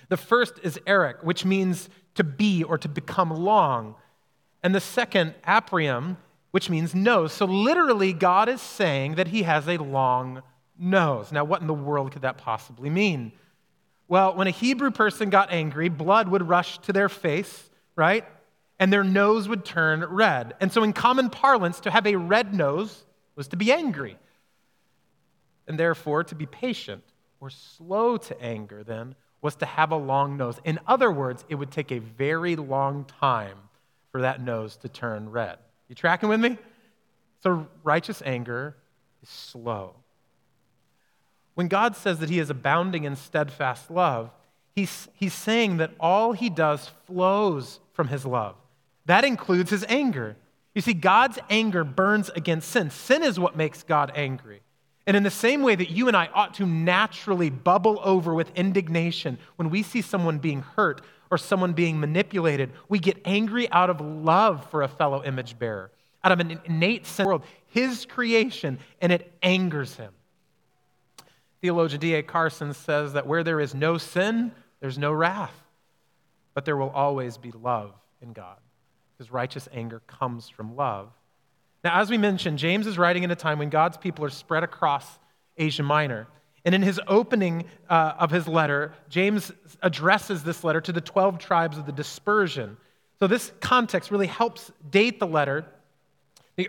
The 0.09 0.17
first 0.17 0.55
is 0.63 0.79
eric, 0.87 1.19
which 1.23 1.45
means 1.45 1.89
to 2.17 2.25
be 2.25 2.65
or 2.65 2.77
to 2.79 2.89
become 2.89 3.31
long. 3.31 3.95
And 4.63 4.75
the 4.75 4.81
second, 4.81 5.35
aprium, 5.47 6.17
which 6.55 6.71
means 6.71 6.95
nose. 6.95 7.33
So 7.33 7.47
literally, 7.47 8.13
God 8.13 8.49
is 8.49 8.63
saying 8.63 9.17
that 9.17 9.27
he 9.27 9.43
has 9.43 9.67
a 9.67 9.77
long 9.77 10.41
nose. 10.79 11.33
Now, 11.33 11.43
what 11.43 11.61
in 11.61 11.67
the 11.67 11.75
world 11.75 12.13
could 12.13 12.23
that 12.23 12.39
possibly 12.39 12.89
mean? 12.89 13.33
Well, 14.07 14.37
when 14.37 14.47
a 14.47 14.53
Hebrew 14.53 14.93
person 14.93 15.31
got 15.31 15.51
angry, 15.51 15.89
blood 15.89 16.29
would 16.29 16.49
rush 16.49 16.79
to 16.83 16.93
their 16.93 17.09
face, 17.09 17.69
right? 17.97 18.25
And 18.79 18.93
their 18.93 19.03
nose 19.03 19.49
would 19.49 19.65
turn 19.65 20.05
red. 20.05 20.55
And 20.61 20.71
so, 20.71 20.85
in 20.85 20.93
common 20.93 21.29
parlance, 21.29 21.81
to 21.81 21.91
have 21.91 22.07
a 22.07 22.15
red 22.15 22.55
nose 22.55 23.05
was 23.35 23.49
to 23.49 23.57
be 23.57 23.73
angry. 23.73 24.17
And 25.67 25.77
therefore, 25.77 26.23
to 26.23 26.37
be 26.37 26.47
patient 26.47 27.03
or 27.41 27.51
slow 27.51 28.17
to 28.17 28.41
anger, 28.41 28.85
then, 28.85 29.17
was 29.43 29.57
to 29.57 29.67
have 29.67 29.91
a 29.91 29.97
long 29.97 30.37
nose. 30.37 30.61
In 30.63 30.79
other 30.87 31.11
words, 31.11 31.45
it 31.49 31.57
would 31.57 31.73
take 31.73 31.91
a 31.91 31.99
very 31.99 32.55
long 32.55 33.07
time 33.07 33.59
for 34.13 34.21
that 34.21 34.41
nose 34.41 34.77
to 34.77 34.89
turn 34.89 35.31
red. 35.31 35.59
You 35.89 35.95
tracking 35.95 36.29
with 36.29 36.41
me? 36.41 36.59
So, 37.43 37.67
righteous 37.83 38.23
anger 38.25 38.77
is 39.23 39.29
slow. 39.29 39.95
When 41.55 41.69
God 41.69 41.97
says 41.97 42.19
that 42.19 42.31
He 42.31 42.39
is 42.39 42.51
abounding 42.51 43.05
in 43.05 43.17
steadfast 43.17 43.91
love, 43.91 44.31
He's, 44.75 45.09
he's 45.15 45.35
saying 45.35 45.77
that 45.77 45.93
all 46.01 46.33
He 46.33 46.51
does 46.51 46.91
flows 47.07 47.81
from 47.93 48.09
His 48.09 48.27
love. 48.27 48.57
That 49.07 49.25
includes 49.25 49.71
His 49.71 49.85
anger. 49.89 50.37
You 50.75 50.81
see, 50.81 50.95
God's 50.95 51.39
anger 51.49 51.85
burns 51.85 52.31
against 52.31 52.71
sin. 52.71 52.91
Sin 52.91 53.23
is 53.23 53.39
what 53.39 53.57
makes 53.57 53.83
God 53.83 54.11
angry. 54.15 54.63
And 55.07 55.17
in 55.17 55.23
the 55.23 55.31
same 55.31 55.63
way 55.63 55.75
that 55.75 55.91
you 55.91 56.09
and 56.09 56.17
I 56.17 56.29
ought 56.33 56.55
to 56.55 56.67
naturally 56.67 57.51
bubble 57.51 58.01
over 58.03 58.35
with 58.35 58.51
indignation 58.57 59.39
when 59.57 59.71
we 59.71 59.83
see 59.83 60.01
someone 60.01 60.39
being 60.39 60.63
hurt 60.63 61.03
or 61.31 61.39
someone 61.39 61.73
being 61.73 61.99
manipulated, 62.01 62.73
we 62.89 62.99
get 62.99 63.21
angry 63.25 63.71
out 63.71 63.91
of 63.91 64.01
love 64.01 64.69
for 64.71 64.83
a 64.83 64.89
fellow 64.89 65.23
image 65.25 65.59
bearer, 65.59 65.91
out 66.23 66.33
of 66.33 66.41
an 66.41 66.61
innate 66.65 67.07
sense 67.07 67.21
of 67.21 67.25
the 67.25 67.29
world, 67.29 67.43
his 67.67 68.07
creation, 68.07 68.79
and 69.01 69.13
it 69.13 69.33
angers 69.43 69.95
him. 69.97 70.13
Theologian 71.61 72.01
D.A. 72.01 72.23
Carson 72.23 72.75
says 72.75 73.15
that 73.15 73.27
where 73.27 73.43
there 73.43 73.61
is 73.61 73.75
no 73.75 73.97
sin, 73.97 74.53
there's 74.81 74.99
no 74.99 75.13
wrath, 75.13 75.55
but 76.53 76.65
there 76.65 76.77
will 76.77 76.91
always 76.91 77.39
be 77.39 77.51
love 77.51 77.93
in 78.21 78.33
God, 78.33 78.59
because 79.17 79.33
righteous 79.33 79.69
anger 79.73 80.01
comes 80.07 80.49
from 80.49 80.77
love. 80.77 81.11
Now, 81.83 82.01
as 82.01 82.11
we 82.11 82.19
mentioned, 82.19 82.59
James 82.59 82.87
is 82.87 82.97
writing 82.97 83.25
in 83.25 83.31
a 83.31 83.37
time 83.37 83.59
when 83.59 83.71
God's 83.71 83.97
people 83.97 84.25
are 84.25 84.31
spread 84.31 84.63
across 84.63 85.19
Asia 85.57 85.83
Minor. 85.83 86.27
And 86.65 86.75
in 86.75 86.83
his 86.83 87.01
opening 87.07 87.65
uh, 87.91 88.15
of 88.19 88.31
his 88.31 88.49
letter, 88.49 88.95
James 89.09 89.53
addresses 89.83 90.43
this 90.43 90.65
letter 90.65 90.81
to 90.81 90.93
the 90.93 91.01
12 91.01 91.39
tribes 91.39 91.77
of 91.77 91.85
the 91.85 91.93
dispersion. 91.93 92.77
So, 93.21 93.27
this 93.27 93.53
context 93.61 94.11
really 94.11 94.27
helps 94.27 94.73
date 94.91 95.21
the 95.21 95.27
letter, 95.27 95.67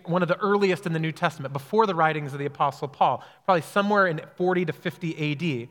one 0.06 0.22
of 0.22 0.28
the 0.28 0.38
earliest 0.38 0.86
in 0.86 0.94
the 0.94 1.00
New 1.00 1.12
Testament, 1.12 1.54
before 1.54 1.86
the 1.86 1.96
writings 1.96 2.34
of 2.34 2.40
the 2.40 2.46
Apostle 2.46 2.88
Paul, 2.88 3.24
probably 3.46 3.62
somewhere 3.62 4.08
in 4.08 4.22
40 4.36 4.66
to 4.66 4.74
50 4.74 5.64
AD. 5.64 5.70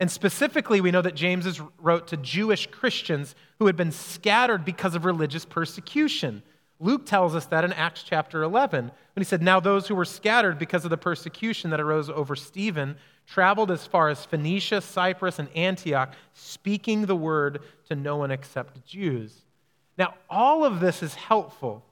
And 0.00 0.10
specifically, 0.10 0.80
we 0.80 0.90
know 0.90 1.02
that 1.02 1.14
James 1.14 1.60
wrote 1.78 2.08
to 2.08 2.16
Jewish 2.16 2.66
Christians 2.66 3.34
who 3.58 3.66
had 3.66 3.76
been 3.76 3.92
scattered 3.92 4.64
because 4.64 4.94
of 4.94 5.04
religious 5.04 5.44
persecution. 5.44 6.42
Luke 6.80 7.06
tells 7.06 7.36
us 7.36 7.46
that 7.46 7.64
in 7.64 7.72
Acts 7.72 8.02
chapter 8.02 8.42
11, 8.42 8.86
when 8.86 9.20
he 9.20 9.24
said, 9.24 9.40
Now 9.40 9.60
those 9.60 9.86
who 9.86 9.94
were 9.94 10.04
scattered 10.04 10.58
because 10.58 10.84
of 10.84 10.90
the 10.90 10.96
persecution 10.96 11.70
that 11.70 11.80
arose 11.80 12.10
over 12.10 12.34
Stephen 12.34 12.96
traveled 13.26 13.70
as 13.70 13.86
far 13.86 14.08
as 14.08 14.24
Phoenicia, 14.24 14.80
Cyprus, 14.80 15.38
and 15.38 15.48
Antioch, 15.56 16.12
speaking 16.34 17.06
the 17.06 17.16
word 17.16 17.60
to 17.88 17.96
no 17.96 18.16
one 18.16 18.30
except 18.30 18.84
Jews. 18.84 19.42
Now, 19.98 20.14
all 20.28 20.64
of 20.64 20.80
this 20.80 21.02
is 21.02 21.14
helpful 21.14 21.84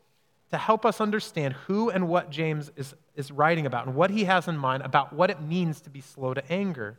to 0.50 0.58
help 0.58 0.84
us 0.84 1.00
understand 1.00 1.54
who 1.54 1.90
and 1.90 2.08
what 2.08 2.30
James 2.30 2.70
is, 2.76 2.94
is 3.14 3.30
writing 3.30 3.66
about 3.66 3.87
and 3.87 3.94
what 3.94 4.10
he 4.10 4.25
has 4.25 4.49
in 4.49 4.56
mind 4.56 4.82
about 4.82 5.12
what 5.12 5.30
it 5.30 5.40
means 5.40 5.80
to 5.82 5.90
be 5.90 6.00
slow 6.00 6.34
to 6.34 6.52
anger. 6.52 6.99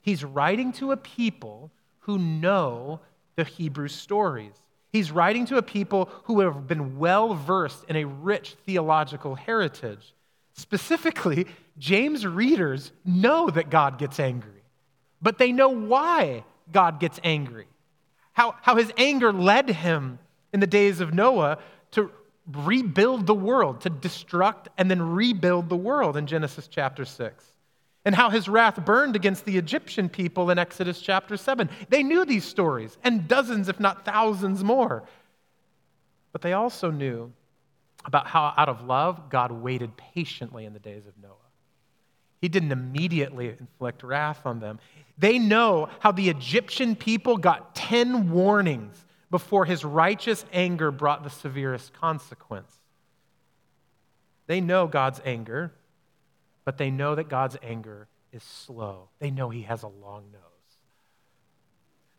He's 0.00 0.24
writing 0.24 0.72
to 0.74 0.92
a 0.92 0.96
people 0.96 1.70
who 2.00 2.18
know 2.18 3.00
the 3.36 3.44
Hebrew 3.44 3.88
stories. 3.88 4.52
He's 4.92 5.10
writing 5.10 5.46
to 5.46 5.56
a 5.56 5.62
people 5.62 6.10
who 6.24 6.40
have 6.40 6.66
been 6.66 6.98
well 6.98 7.34
versed 7.34 7.84
in 7.88 7.96
a 7.96 8.04
rich 8.04 8.56
theological 8.66 9.36
heritage. 9.36 10.12
Specifically, 10.54 11.46
James' 11.78 12.26
readers 12.26 12.92
know 13.04 13.48
that 13.50 13.70
God 13.70 13.98
gets 13.98 14.20
angry, 14.20 14.62
but 15.20 15.38
they 15.38 15.52
know 15.52 15.68
why 15.68 16.44
God 16.70 17.00
gets 17.00 17.18
angry. 17.24 17.66
How, 18.32 18.54
how 18.62 18.76
his 18.76 18.92
anger 18.96 19.32
led 19.32 19.68
him 19.68 20.18
in 20.52 20.60
the 20.60 20.66
days 20.66 21.00
of 21.00 21.14
Noah 21.14 21.58
to 21.92 22.10
rebuild 22.50 23.26
the 23.26 23.34
world, 23.34 23.82
to 23.82 23.90
destruct 23.90 24.66
and 24.76 24.90
then 24.90 25.00
rebuild 25.00 25.68
the 25.68 25.76
world 25.76 26.16
in 26.16 26.26
Genesis 26.26 26.68
chapter 26.68 27.04
6 27.04 27.52
and 28.04 28.14
how 28.14 28.30
his 28.30 28.48
wrath 28.48 28.84
burned 28.84 29.14
against 29.16 29.44
the 29.44 29.56
Egyptian 29.56 30.08
people 30.08 30.50
in 30.50 30.58
Exodus 30.58 31.00
chapter 31.00 31.36
7. 31.36 31.68
They 31.88 32.02
knew 32.02 32.24
these 32.24 32.44
stories, 32.44 32.96
and 33.04 33.28
dozens, 33.28 33.68
if 33.68 33.78
not 33.78 34.04
thousands 34.04 34.64
more. 34.64 35.04
But 36.32 36.42
they 36.42 36.52
also 36.52 36.90
knew 36.90 37.32
about 38.04 38.26
how, 38.26 38.52
out 38.56 38.68
of 38.68 38.84
love, 38.84 39.30
God 39.30 39.52
waited 39.52 39.96
patiently 39.96 40.64
in 40.64 40.72
the 40.72 40.78
days 40.78 41.06
of 41.06 41.12
Noah. 41.22 41.32
He 42.40 42.48
didn't 42.48 42.72
immediately 42.72 43.50
inflict 43.50 44.02
wrath 44.02 44.44
on 44.44 44.58
them. 44.58 44.80
They 45.16 45.38
know 45.38 45.88
how 46.00 46.12
the 46.12 46.28
Egyptian 46.28 46.96
people 46.96 47.36
got 47.36 47.74
10 47.74 48.30
warnings 48.30 49.04
before 49.30 49.64
his 49.64 49.84
righteous 49.84 50.44
anger 50.52 50.90
brought 50.90 51.22
the 51.22 51.30
severest 51.30 51.92
consequence. 51.92 52.74
They 54.48 54.60
know 54.60 54.86
God's 54.88 55.20
anger 55.24 55.72
but 56.64 56.78
they 56.78 56.90
know 56.90 57.14
that 57.14 57.28
God's 57.28 57.56
anger 57.62 58.08
is 58.32 58.42
slow. 58.42 59.08
They 59.18 59.30
know 59.30 59.50
he 59.50 59.62
has 59.62 59.82
a 59.82 59.88
long 59.88 60.24
nose. 60.32 60.42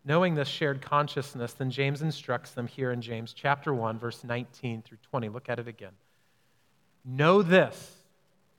Knowing 0.06 0.36
this 0.36 0.50
shared 0.50 0.82
consciousness, 0.82 1.54
then 1.54 1.72
James 1.72 2.02
instructs 2.02 2.52
them 2.52 2.68
here 2.68 2.92
in 2.92 3.02
James 3.02 3.34
chapter 3.34 3.74
1, 3.74 3.98
verse 3.98 4.24
19 4.24 4.82
through 4.82 4.98
20. 5.10 5.30
Look 5.30 5.48
at 5.48 5.60
it 5.60 5.68
again. 5.68 5.94
Know 7.06 7.42
this, 7.42 7.98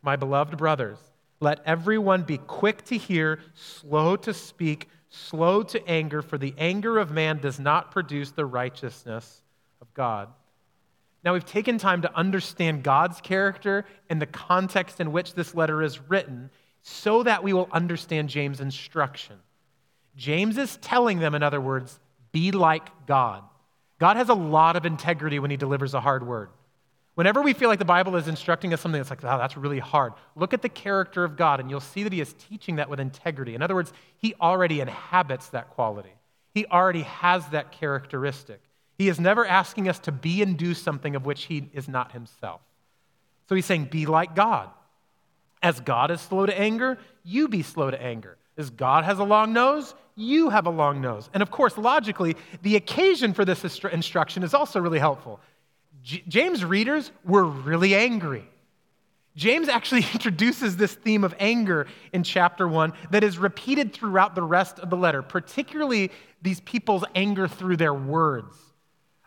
my 0.02 0.16
beloved 0.16 0.56
brothers. 0.56 0.98
Let 1.40 1.60
everyone 1.66 2.22
be 2.22 2.38
quick 2.38 2.84
to 2.86 2.96
hear, 2.96 3.40
slow 3.54 4.16
to 4.16 4.32
speak, 4.32 4.88
slow 5.10 5.62
to 5.64 5.86
anger, 5.86 6.22
for 6.22 6.38
the 6.38 6.54
anger 6.56 6.98
of 6.98 7.10
man 7.10 7.38
does 7.38 7.60
not 7.60 7.90
produce 7.90 8.30
the 8.30 8.46
righteousness 8.46 9.42
of 9.82 9.92
God. 9.92 10.28
Now, 11.24 11.32
we've 11.32 11.44
taken 11.44 11.78
time 11.78 12.02
to 12.02 12.14
understand 12.14 12.82
God's 12.82 13.20
character 13.20 13.86
and 14.10 14.20
the 14.20 14.26
context 14.26 15.00
in 15.00 15.12
which 15.12 15.34
this 15.34 15.54
letter 15.54 15.82
is 15.82 16.00
written 16.08 16.50
so 16.82 17.22
that 17.22 17.42
we 17.42 17.54
will 17.54 17.68
understand 17.72 18.28
James' 18.28 18.60
instruction. 18.60 19.36
James 20.16 20.58
is 20.58 20.76
telling 20.78 21.18
them, 21.18 21.34
in 21.34 21.42
other 21.42 21.60
words, 21.60 21.98
be 22.32 22.50
like 22.50 22.88
God. 23.06 23.42
God 23.98 24.16
has 24.16 24.28
a 24.28 24.34
lot 24.34 24.76
of 24.76 24.86
integrity 24.86 25.38
when 25.38 25.50
he 25.50 25.56
delivers 25.56 25.94
a 25.94 26.00
hard 26.00 26.26
word. 26.26 26.50
Whenever 27.14 27.42
we 27.42 27.52
feel 27.52 27.68
like 27.68 27.78
the 27.78 27.84
Bible 27.84 28.16
is 28.16 28.26
instructing 28.26 28.74
us 28.74 28.80
something 28.80 28.98
that's 28.98 29.10
like, 29.10 29.22
oh, 29.22 29.38
that's 29.38 29.56
really 29.56 29.78
hard, 29.78 30.12
look 30.34 30.52
at 30.52 30.62
the 30.62 30.68
character 30.68 31.22
of 31.22 31.36
God 31.36 31.60
and 31.60 31.70
you'll 31.70 31.80
see 31.80 32.02
that 32.02 32.12
he 32.12 32.20
is 32.20 32.32
teaching 32.34 32.76
that 32.76 32.90
with 32.90 32.98
integrity. 32.98 33.54
In 33.54 33.62
other 33.62 33.74
words, 33.74 33.92
he 34.16 34.34
already 34.40 34.80
inhabits 34.80 35.48
that 35.50 35.70
quality, 35.70 36.12
he 36.52 36.66
already 36.66 37.02
has 37.02 37.46
that 37.48 37.72
characteristic. 37.72 38.60
He 38.96 39.08
is 39.08 39.18
never 39.18 39.44
asking 39.44 39.88
us 39.88 39.98
to 40.00 40.12
be 40.12 40.40
and 40.40 40.56
do 40.56 40.72
something 40.72 41.16
of 41.16 41.26
which 41.26 41.44
he 41.44 41.68
is 41.72 41.88
not 41.88 42.12
himself. 42.12 42.60
So 43.48 43.56
he's 43.56 43.66
saying, 43.66 43.86
be 43.86 44.06
like 44.06 44.36
God. 44.36 44.70
As 45.60 45.80
God 45.80 46.12
is 46.12 46.20
slow 46.20 46.46
to 46.46 46.56
anger, 46.56 46.98
you 47.24 47.48
be 47.48 47.62
slow 47.62 47.90
to 47.90 48.00
anger. 48.00 48.36
As 48.56 48.70
God 48.70 49.04
has 49.04 49.18
a 49.18 49.24
long 49.24 49.52
nose, 49.52 49.94
you 50.16 50.50
have 50.50 50.66
a 50.66 50.70
long 50.70 51.00
nose. 51.00 51.28
And 51.34 51.42
of 51.42 51.50
course, 51.50 51.76
logically, 51.76 52.36
the 52.62 52.76
occasion 52.76 53.34
for 53.34 53.44
this 53.44 53.64
instruction 53.84 54.42
is 54.42 54.54
also 54.54 54.80
really 54.80 54.98
helpful. 54.98 55.40
J- 56.02 56.22
James' 56.28 56.64
readers 56.64 57.10
were 57.24 57.44
really 57.44 57.94
angry. 57.94 58.48
James 59.34 59.68
actually 59.68 60.06
introduces 60.12 60.76
this 60.76 60.94
theme 60.94 61.24
of 61.24 61.34
anger 61.40 61.86
in 62.12 62.22
chapter 62.22 62.68
1 62.68 62.92
that 63.10 63.24
is 63.24 63.38
repeated 63.38 63.92
throughout 63.92 64.34
the 64.34 64.42
rest 64.42 64.78
of 64.78 64.90
the 64.90 64.96
letter, 64.96 65.22
particularly 65.22 66.10
these 66.42 66.60
people's 66.60 67.04
anger 67.14 67.48
through 67.48 67.76
their 67.76 67.94
words. 67.94 68.56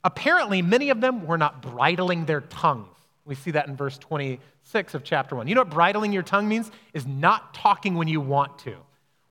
Apparently, 0.03 0.61
many 0.61 0.89
of 0.89 1.01
them 1.01 1.25
were 1.25 1.37
not 1.37 1.61
bridling 1.61 2.25
their 2.25 2.41
tongues. 2.41 2.87
We 3.25 3.35
see 3.35 3.51
that 3.51 3.67
in 3.67 3.75
verse 3.75 3.97
26 3.97 4.93
of 4.93 5.03
chapter 5.03 5.35
1. 5.35 5.47
You 5.49 5.55
know 5.55 5.61
what 5.61 5.71
bridling 5.71 6.13
your 6.13 6.23
tongue 6.23 6.47
means? 6.47 6.71
Is 6.93 7.05
not 7.05 7.53
talking 7.53 7.95
when 7.95 8.07
you 8.07 8.21
want 8.21 8.57
to. 8.59 8.77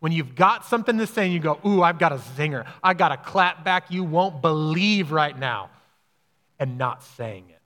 When 0.07 0.13
you've 0.13 0.37
got 0.37 0.65
something 0.65 0.99
to 0.99 1.07
say 1.09 1.25
and 1.25 1.35
you 1.35 1.41
go, 1.41 1.59
Ooh, 1.67 1.83
I've 1.83 1.99
got 1.99 2.13
a 2.13 2.19
zinger. 2.37 2.65
I 2.81 2.95
got 2.95 3.11
a 3.11 3.17
clap 3.17 3.65
back 3.65 3.91
you 3.91 4.05
won't 4.05 4.41
believe 4.41 5.11
right 5.11 5.37
now, 5.37 5.69
and 6.61 6.79
not 6.79 7.03
saying 7.03 7.47
it. 7.49 7.61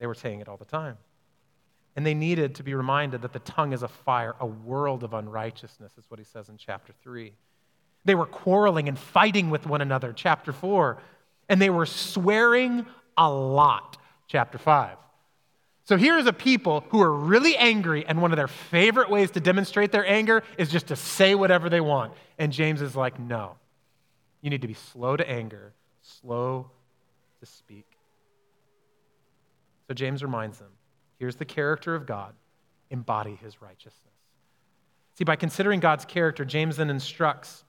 They 0.00 0.08
were 0.08 0.14
saying 0.16 0.40
it 0.40 0.48
all 0.48 0.56
the 0.56 0.64
time. 0.64 0.98
And 1.94 2.04
they 2.04 2.14
needed 2.14 2.56
to 2.56 2.64
be 2.64 2.74
reminded 2.74 3.22
that 3.22 3.32
the 3.32 3.38
tongue 3.38 3.72
is 3.72 3.84
a 3.84 3.88
fire, 3.88 4.34
a 4.40 4.46
world 4.46 5.04
of 5.04 5.14
unrighteousness, 5.14 5.92
is 5.96 6.04
what 6.08 6.18
he 6.18 6.24
says 6.24 6.48
in 6.48 6.56
chapter 6.56 6.92
3. 7.04 7.32
They 8.04 8.16
were 8.16 8.26
quarreling 8.26 8.88
and 8.88 8.98
fighting 8.98 9.50
with 9.50 9.68
one 9.68 9.82
another, 9.82 10.12
chapter 10.12 10.52
4. 10.52 11.00
And 11.48 11.62
they 11.62 11.70
were 11.70 11.86
swearing 11.86 12.86
a 13.16 13.30
lot, 13.30 13.98
chapter 14.26 14.58
5. 14.58 14.96
So 15.90 15.96
here's 15.96 16.26
a 16.26 16.32
people 16.32 16.84
who 16.90 17.02
are 17.02 17.12
really 17.12 17.56
angry, 17.56 18.06
and 18.06 18.22
one 18.22 18.30
of 18.30 18.36
their 18.36 18.46
favorite 18.46 19.10
ways 19.10 19.32
to 19.32 19.40
demonstrate 19.40 19.90
their 19.90 20.06
anger 20.06 20.44
is 20.56 20.70
just 20.70 20.86
to 20.86 20.94
say 20.94 21.34
whatever 21.34 21.68
they 21.68 21.80
want. 21.80 22.12
And 22.38 22.52
James 22.52 22.80
is 22.80 22.94
like, 22.94 23.18
no. 23.18 23.56
You 24.40 24.50
need 24.50 24.62
to 24.62 24.68
be 24.68 24.74
slow 24.74 25.16
to 25.16 25.28
anger, 25.28 25.72
slow 26.00 26.70
to 27.40 27.46
speak. 27.46 27.86
So 29.88 29.94
James 29.94 30.22
reminds 30.22 30.60
them 30.60 30.68
here's 31.18 31.34
the 31.34 31.44
character 31.44 31.96
of 31.96 32.06
God, 32.06 32.34
embody 32.90 33.34
his 33.34 33.60
righteousness. 33.60 34.14
See, 35.18 35.24
by 35.24 35.34
considering 35.34 35.80
God's 35.80 36.04
character, 36.04 36.44
James 36.44 36.76
then 36.76 36.88
instructs 36.88 37.64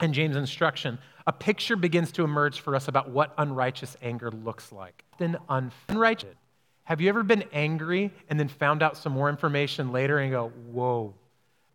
and 0.00 0.14
James' 0.14 0.34
instruction, 0.34 0.98
a 1.26 1.32
picture 1.34 1.76
begins 1.76 2.10
to 2.12 2.24
emerge 2.24 2.60
for 2.60 2.74
us 2.74 2.88
about 2.88 3.10
what 3.10 3.34
unrighteous 3.36 3.98
anger 4.00 4.30
looks 4.30 4.72
like. 4.72 5.04
Then 5.18 5.36
unrighteous. 5.50 6.38
Have 6.84 7.00
you 7.00 7.08
ever 7.08 7.22
been 7.22 7.44
angry 7.52 8.12
and 8.28 8.38
then 8.38 8.48
found 8.48 8.82
out 8.82 8.96
some 8.96 9.12
more 9.12 9.28
information 9.28 9.92
later 9.92 10.18
and 10.18 10.30
go, 10.30 10.48
whoa, 10.70 11.14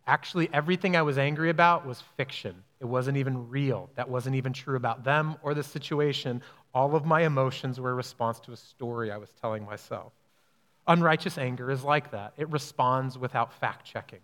actually, 0.06 0.50
everything 0.52 0.96
I 0.96 1.04
was 1.04 1.18
angry 1.18 1.50
about 1.50 1.86
was 1.86 2.02
fiction. 2.18 2.64
It 2.80 2.86
wasn't 2.86 3.18
even 3.18 3.50
real. 3.50 3.90
That 3.96 4.10
wasn't 4.10 4.36
even 4.36 4.54
true 4.54 4.76
about 4.76 5.04
them 5.04 5.36
or 5.42 5.54
the 5.54 5.64
situation. 5.64 6.42
All 6.74 6.96
of 6.96 7.06
my 7.06 7.22
emotions 7.22 7.80
were 7.80 7.92
a 7.92 7.96
response 7.96 8.40
to 8.42 8.52
a 8.52 8.58
story 8.58 9.12
I 9.12 9.18
was 9.18 9.32
telling 9.42 9.66
myself. 9.66 10.12
Unrighteous 10.88 11.38
anger 11.38 11.72
is 11.72 11.84
like 11.84 12.12
that, 12.12 12.34
it 12.38 12.50
responds 12.50 13.18
without 13.18 13.54
fact 13.54 13.86
checking. 13.86 14.20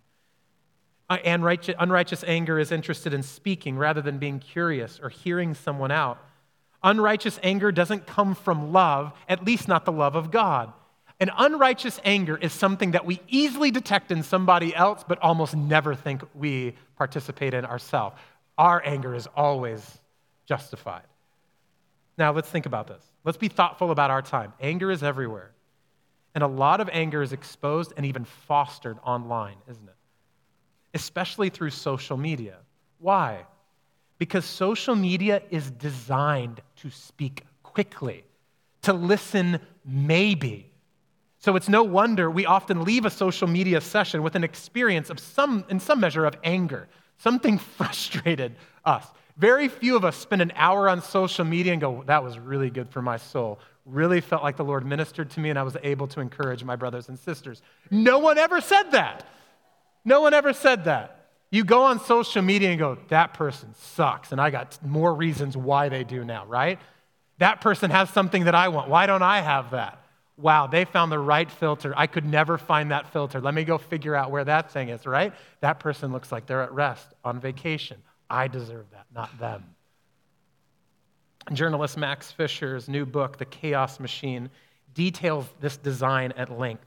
Uh, 1.09 1.17
and 1.25 1.43
unrighteous 1.79 2.23
anger 2.25 2.59
is 2.59 2.71
interested 2.71 3.13
in 3.13 3.23
speaking 3.23 3.77
rather 3.77 4.01
than 4.01 4.17
being 4.17 4.39
curious 4.39 4.99
or 5.01 5.09
hearing 5.09 5.53
someone 5.53 5.91
out. 5.91 6.19
Unrighteous 6.83 7.39
anger 7.43 7.71
doesn't 7.71 8.07
come 8.07 8.35
from 8.35 8.71
love, 8.71 9.13
at 9.29 9.45
least 9.45 9.67
not 9.67 9.85
the 9.85 9.91
love 9.91 10.15
of 10.15 10.31
God. 10.31 10.73
And 11.19 11.29
unrighteous 11.37 11.99
anger 12.03 12.35
is 12.35 12.51
something 12.51 12.91
that 12.91 13.05
we 13.05 13.21
easily 13.27 13.69
detect 13.69 14.11
in 14.11 14.23
somebody 14.23 14.75
else, 14.75 15.03
but 15.07 15.19
almost 15.19 15.55
never 15.55 15.93
think 15.93 16.23
we 16.33 16.73
participate 16.97 17.53
in 17.53 17.65
ourselves. 17.65 18.15
Our 18.57 18.81
anger 18.83 19.13
is 19.13 19.27
always 19.35 19.99
justified. 20.47 21.03
Now, 22.17 22.31
let's 22.33 22.49
think 22.49 22.65
about 22.65 22.87
this. 22.87 23.03
Let's 23.23 23.37
be 23.37 23.47
thoughtful 23.47 23.91
about 23.91 24.09
our 24.09 24.21
time. 24.21 24.53
Anger 24.59 24.89
is 24.89 25.03
everywhere. 25.03 25.51
And 26.33 26.43
a 26.43 26.47
lot 26.47 26.81
of 26.81 26.89
anger 26.91 27.21
is 27.21 27.33
exposed 27.33 27.93
and 27.95 28.05
even 28.05 28.25
fostered 28.25 28.97
online, 29.03 29.57
isn't 29.69 29.87
it? 29.87 29.95
especially 30.93 31.49
through 31.49 31.69
social 31.69 32.17
media. 32.17 32.57
Why? 32.99 33.45
Because 34.17 34.45
social 34.45 34.95
media 34.95 35.41
is 35.49 35.71
designed 35.71 36.61
to 36.81 36.89
speak 36.89 37.43
quickly, 37.63 38.23
to 38.81 38.93
listen 38.93 39.59
maybe. 39.85 40.71
So 41.39 41.55
it's 41.55 41.69
no 41.69 41.83
wonder 41.83 42.29
we 42.29 42.45
often 42.45 42.83
leave 42.83 43.05
a 43.05 43.09
social 43.09 43.47
media 43.47 43.81
session 43.81 44.21
with 44.23 44.35
an 44.35 44.43
experience 44.43 45.09
of 45.09 45.19
some, 45.19 45.63
in 45.69 45.79
some 45.79 45.99
measure, 45.99 46.25
of 46.25 46.35
anger. 46.43 46.87
Something 47.17 47.57
frustrated 47.77 48.55
us. 48.85 49.05
Very 49.37 49.67
few 49.67 49.95
of 49.95 50.05
us 50.05 50.15
spend 50.15 50.41
an 50.41 50.51
hour 50.55 50.89
on 50.89 51.01
social 51.01 51.45
media 51.45 51.71
and 51.71 51.81
go, 51.81 52.03
that 52.05 52.23
was 52.23 52.37
really 52.37 52.69
good 52.69 52.89
for 52.89 53.01
my 53.01 53.17
soul. 53.17 53.59
Really 53.85 54.21
felt 54.21 54.43
like 54.43 54.57
the 54.57 54.63
Lord 54.63 54.85
ministered 54.85 55.31
to 55.31 55.39
me 55.39 55.49
and 55.49 55.57
I 55.57 55.63
was 55.63 55.77
able 55.81 56.07
to 56.09 56.19
encourage 56.19 56.63
my 56.63 56.75
brothers 56.75 57.09
and 57.09 57.17
sisters. 57.17 57.61
No 57.89 58.19
one 58.19 58.37
ever 58.37 58.61
said 58.61 58.91
that. 58.91 59.25
No 60.05 60.21
one 60.21 60.33
ever 60.33 60.53
said 60.53 60.85
that. 60.85 61.20
You 61.51 61.65
go 61.65 61.83
on 61.83 61.99
social 61.99 62.41
media 62.41 62.69
and 62.69 62.79
go, 62.79 62.97
that 63.09 63.33
person 63.33 63.75
sucks, 63.75 64.31
and 64.31 64.39
I 64.39 64.49
got 64.49 64.83
more 64.85 65.13
reasons 65.13 65.57
why 65.57 65.89
they 65.89 66.05
do 66.05 66.23
now, 66.23 66.45
right? 66.45 66.79
That 67.39 67.59
person 67.59 67.91
has 67.91 68.09
something 68.09 68.45
that 68.45 68.55
I 68.55 68.69
want. 68.69 68.89
Why 68.89 69.05
don't 69.05 69.21
I 69.21 69.41
have 69.41 69.71
that? 69.71 70.01
Wow, 70.37 70.67
they 70.67 70.85
found 70.85 71.11
the 71.11 71.19
right 71.19 71.51
filter. 71.51 71.93
I 71.95 72.07
could 72.07 72.25
never 72.25 72.57
find 72.57 72.91
that 72.91 73.11
filter. 73.11 73.41
Let 73.41 73.53
me 73.53 73.65
go 73.65 73.77
figure 73.77 74.15
out 74.15 74.31
where 74.31 74.45
that 74.45 74.71
thing 74.71 74.89
is, 74.89 75.05
right? 75.05 75.33
That 75.59 75.79
person 75.79 76.13
looks 76.13 76.31
like 76.31 76.45
they're 76.45 76.63
at 76.63 76.71
rest, 76.71 77.13
on 77.23 77.39
vacation. 77.39 77.97
I 78.29 78.47
deserve 78.47 78.85
that, 78.91 79.07
not 79.13 79.37
them. 79.37 79.63
Journalist 81.51 81.97
Max 81.97 82.31
Fisher's 82.31 82.87
new 82.87 83.05
book, 83.05 83.37
The 83.37 83.45
Chaos 83.45 83.99
Machine, 83.99 84.49
details 84.93 85.45
this 85.59 85.75
design 85.75 86.31
at 86.37 86.49
length. 86.49 86.85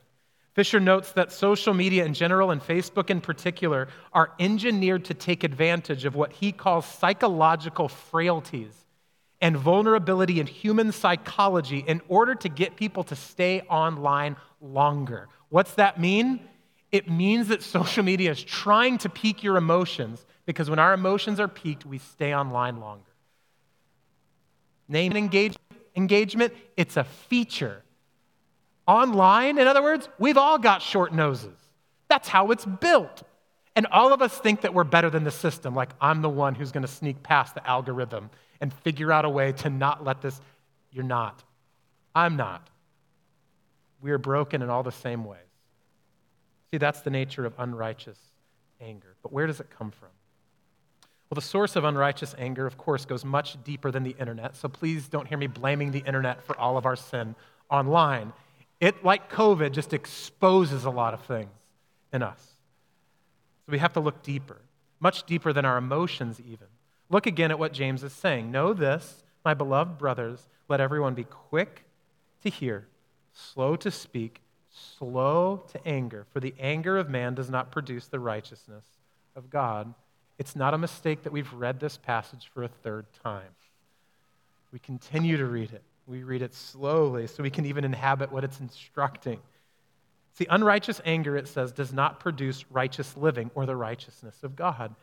Fisher 0.54 0.78
notes 0.78 1.10
that 1.12 1.32
social 1.32 1.74
media 1.74 2.04
in 2.04 2.14
general 2.14 2.52
and 2.52 2.62
Facebook 2.62 3.10
in 3.10 3.20
particular 3.20 3.88
are 4.12 4.30
engineered 4.38 5.04
to 5.06 5.14
take 5.14 5.42
advantage 5.42 6.04
of 6.04 6.14
what 6.14 6.32
he 6.32 6.52
calls 6.52 6.86
psychological 6.86 7.88
frailties 7.88 8.72
and 9.40 9.56
vulnerability 9.56 10.38
in 10.38 10.46
human 10.46 10.92
psychology 10.92 11.80
in 11.86 12.00
order 12.08 12.36
to 12.36 12.48
get 12.48 12.76
people 12.76 13.02
to 13.02 13.16
stay 13.16 13.62
online 13.62 14.36
longer. 14.60 15.28
What's 15.48 15.74
that 15.74 16.00
mean? 16.00 16.40
It 16.92 17.10
means 17.10 17.48
that 17.48 17.60
social 17.60 18.04
media 18.04 18.30
is 18.30 18.42
trying 18.42 18.98
to 18.98 19.08
pique 19.08 19.42
your 19.42 19.56
emotions 19.56 20.24
because 20.46 20.70
when 20.70 20.78
our 20.78 20.94
emotions 20.94 21.40
are 21.40 21.48
piqued, 21.48 21.84
we 21.84 21.98
stay 21.98 22.32
online 22.32 22.78
longer. 22.78 23.10
Name 24.86 25.16
engage, 25.16 25.56
engagement, 25.96 26.52
it's 26.76 26.96
a 26.96 27.02
feature 27.02 27.82
Online, 28.86 29.58
in 29.58 29.66
other 29.66 29.82
words, 29.82 30.08
we've 30.18 30.36
all 30.36 30.58
got 30.58 30.82
short 30.82 31.12
noses. 31.12 31.56
That's 32.08 32.28
how 32.28 32.50
it's 32.50 32.64
built. 32.64 33.22
And 33.76 33.86
all 33.86 34.12
of 34.12 34.22
us 34.22 34.36
think 34.38 34.60
that 34.60 34.74
we're 34.74 34.84
better 34.84 35.10
than 35.10 35.24
the 35.24 35.30
system, 35.30 35.74
like 35.74 35.90
I'm 36.00 36.22
the 36.22 36.28
one 36.28 36.54
who's 36.54 36.70
going 36.70 36.82
to 36.82 36.88
sneak 36.88 37.22
past 37.22 37.54
the 37.54 37.68
algorithm 37.68 38.30
and 38.60 38.72
figure 38.72 39.10
out 39.10 39.24
a 39.24 39.28
way 39.28 39.52
to 39.52 39.70
not 39.70 40.04
let 40.04 40.20
this. 40.20 40.40
You're 40.90 41.04
not. 41.04 41.42
I'm 42.14 42.36
not. 42.36 42.68
We 44.00 44.12
are 44.12 44.18
broken 44.18 44.62
in 44.62 44.70
all 44.70 44.82
the 44.82 44.92
same 44.92 45.24
ways. 45.24 45.40
See, 46.70 46.78
that's 46.78 47.00
the 47.00 47.10
nature 47.10 47.44
of 47.46 47.54
unrighteous 47.58 48.18
anger. 48.80 49.16
But 49.22 49.32
where 49.32 49.46
does 49.46 49.60
it 49.60 49.70
come 49.76 49.90
from? 49.90 50.10
Well, 51.30 51.36
the 51.36 51.40
source 51.40 51.74
of 51.74 51.84
unrighteous 51.84 52.34
anger, 52.38 52.66
of 52.66 52.76
course, 52.76 53.06
goes 53.06 53.24
much 53.24 53.56
deeper 53.64 53.90
than 53.90 54.02
the 54.02 54.14
internet. 54.20 54.56
So 54.56 54.68
please 54.68 55.08
don't 55.08 55.26
hear 55.26 55.38
me 55.38 55.46
blaming 55.46 55.90
the 55.90 56.00
internet 56.00 56.42
for 56.42 56.56
all 56.58 56.76
of 56.76 56.86
our 56.86 56.96
sin 56.96 57.34
online. 57.70 58.32
It, 58.80 59.04
like 59.04 59.30
COVID, 59.30 59.72
just 59.72 59.92
exposes 59.92 60.84
a 60.84 60.90
lot 60.90 61.14
of 61.14 61.22
things 61.22 61.50
in 62.12 62.22
us. 62.22 62.40
So 63.66 63.72
we 63.72 63.78
have 63.78 63.94
to 63.94 64.00
look 64.00 64.22
deeper, 64.22 64.58
much 65.00 65.24
deeper 65.24 65.52
than 65.52 65.64
our 65.64 65.78
emotions, 65.78 66.40
even. 66.40 66.66
Look 67.10 67.26
again 67.26 67.50
at 67.50 67.58
what 67.58 67.72
James 67.72 68.02
is 68.02 68.12
saying. 68.12 68.50
Know 68.50 68.72
this, 68.72 69.22
my 69.44 69.54
beloved 69.54 69.98
brothers, 69.98 70.48
let 70.68 70.80
everyone 70.80 71.14
be 71.14 71.24
quick 71.24 71.84
to 72.42 72.50
hear, 72.50 72.86
slow 73.32 73.76
to 73.76 73.90
speak, 73.90 74.40
slow 74.70 75.62
to 75.72 75.86
anger, 75.86 76.26
for 76.32 76.40
the 76.40 76.54
anger 76.58 76.98
of 76.98 77.08
man 77.08 77.34
does 77.34 77.50
not 77.50 77.70
produce 77.70 78.06
the 78.06 78.18
righteousness 78.18 78.84
of 79.36 79.50
God. 79.50 79.94
It's 80.38 80.56
not 80.56 80.74
a 80.74 80.78
mistake 80.78 81.22
that 81.22 81.32
we've 81.32 81.52
read 81.52 81.80
this 81.80 81.96
passage 81.96 82.50
for 82.52 82.64
a 82.64 82.68
third 82.68 83.06
time. 83.22 83.54
We 84.72 84.78
continue 84.80 85.36
to 85.36 85.46
read 85.46 85.72
it. 85.72 85.82
We 86.06 86.22
read 86.22 86.42
it 86.42 86.54
slowly 86.54 87.26
so 87.26 87.42
we 87.42 87.50
can 87.50 87.66
even 87.66 87.84
inhabit 87.84 88.30
what 88.30 88.44
it's 88.44 88.60
instructing. 88.60 89.40
See, 90.34 90.46
unrighteous 90.50 91.00
anger, 91.04 91.36
it 91.36 91.48
says, 91.48 91.72
does 91.72 91.92
not 91.92 92.20
produce 92.20 92.64
righteous 92.70 93.16
living 93.16 93.50
or 93.54 93.66
the 93.66 93.76
righteousness 93.76 94.42
of 94.42 94.56
God. 94.56 94.94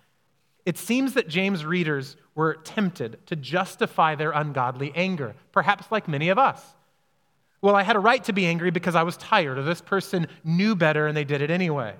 It 0.65 0.77
seems 0.77 1.13
that 1.13 1.27
James' 1.27 1.65
readers 1.65 2.17
were 2.35 2.55
tempted 2.55 3.25
to 3.27 3.35
justify 3.35 4.15
their 4.15 4.31
ungodly 4.31 4.91
anger, 4.93 5.33
perhaps 5.51 5.89
like 5.89 6.07
many 6.07 6.29
of 6.29 6.37
us. 6.37 6.61
Well, 7.61 7.75
I 7.75 7.83
had 7.83 7.95
a 7.95 7.99
right 7.99 8.23
to 8.25 8.33
be 8.33 8.45
angry 8.45 8.71
because 8.71 8.95
I 8.95 9.03
was 9.03 9.17
tired, 9.17 9.57
or 9.57 9.63
this 9.63 9.81
person 9.81 10.27
knew 10.43 10.75
better 10.75 11.07
and 11.07 11.15
they 11.15 11.23
did 11.23 11.41
it 11.41 11.49
anyway. 11.49 11.95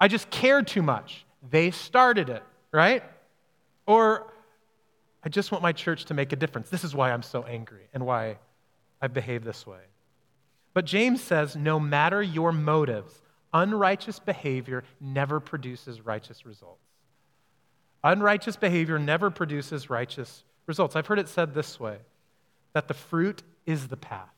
I 0.00 0.08
just 0.08 0.30
cared 0.30 0.66
too 0.66 0.82
much. 0.82 1.24
They 1.50 1.70
started 1.70 2.28
it, 2.28 2.42
right? 2.72 3.02
Or 3.86 4.32
I 5.28 5.30
just 5.30 5.52
want 5.52 5.60
my 5.60 5.72
church 5.72 6.06
to 6.06 6.14
make 6.14 6.32
a 6.32 6.36
difference. 6.36 6.70
This 6.70 6.84
is 6.84 6.94
why 6.94 7.12
I'm 7.12 7.22
so 7.22 7.42
angry 7.42 7.82
and 7.92 8.06
why 8.06 8.38
I 9.02 9.08
behave 9.08 9.44
this 9.44 9.66
way. 9.66 9.82
But 10.72 10.86
James 10.86 11.22
says 11.22 11.54
no 11.54 11.78
matter 11.78 12.22
your 12.22 12.50
motives, 12.50 13.12
unrighteous 13.52 14.20
behavior 14.20 14.84
never 15.02 15.38
produces 15.38 16.00
righteous 16.00 16.46
results. 16.46 16.80
Unrighteous 18.02 18.56
behavior 18.56 18.98
never 18.98 19.28
produces 19.28 19.90
righteous 19.90 20.44
results. 20.66 20.96
I've 20.96 21.06
heard 21.06 21.18
it 21.18 21.28
said 21.28 21.52
this 21.52 21.78
way 21.78 21.98
that 22.72 22.88
the 22.88 22.94
fruit 22.94 23.42
is 23.66 23.88
the 23.88 23.98
path. 23.98 24.32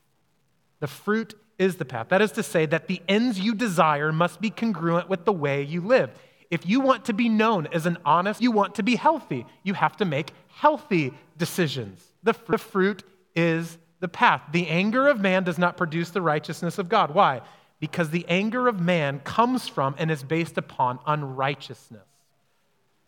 The 0.81 0.87
fruit 0.87 1.35
is 1.57 1.77
the 1.77 1.85
path. 1.85 2.09
That 2.09 2.21
is 2.21 2.33
to 2.33 2.43
say, 2.43 2.65
that 2.65 2.87
the 2.87 3.01
ends 3.07 3.39
you 3.39 3.55
desire 3.55 4.11
must 4.11 4.41
be 4.41 4.49
congruent 4.49 5.07
with 5.07 5.23
the 5.23 5.31
way 5.31 5.63
you 5.63 5.79
live. 5.79 6.09
If 6.51 6.67
you 6.67 6.81
want 6.81 7.05
to 7.05 7.13
be 7.13 7.29
known 7.29 7.67
as 7.67 7.85
an 7.85 7.97
honest, 8.05 8.41
you 8.41 8.51
want 8.51 8.75
to 8.75 8.83
be 8.83 8.97
healthy, 8.97 9.45
you 9.63 9.73
have 9.73 9.95
to 9.97 10.05
make 10.05 10.33
healthy 10.49 11.13
decisions. 11.37 12.05
The, 12.23 12.35
the 12.47 12.57
fruit 12.57 13.03
is 13.35 13.77
the 14.01 14.09
path. 14.09 14.41
The 14.51 14.67
anger 14.67 15.07
of 15.07 15.21
man 15.21 15.43
does 15.43 15.57
not 15.57 15.77
produce 15.77 16.09
the 16.09 16.21
righteousness 16.21 16.77
of 16.77 16.89
God. 16.89 17.13
Why? 17.13 17.41
Because 17.79 18.09
the 18.09 18.25
anger 18.27 18.67
of 18.67 18.81
man 18.81 19.19
comes 19.19 19.67
from 19.67 19.95
and 19.97 20.11
is 20.11 20.23
based 20.23 20.57
upon 20.57 20.99
unrighteousness. 21.07 22.05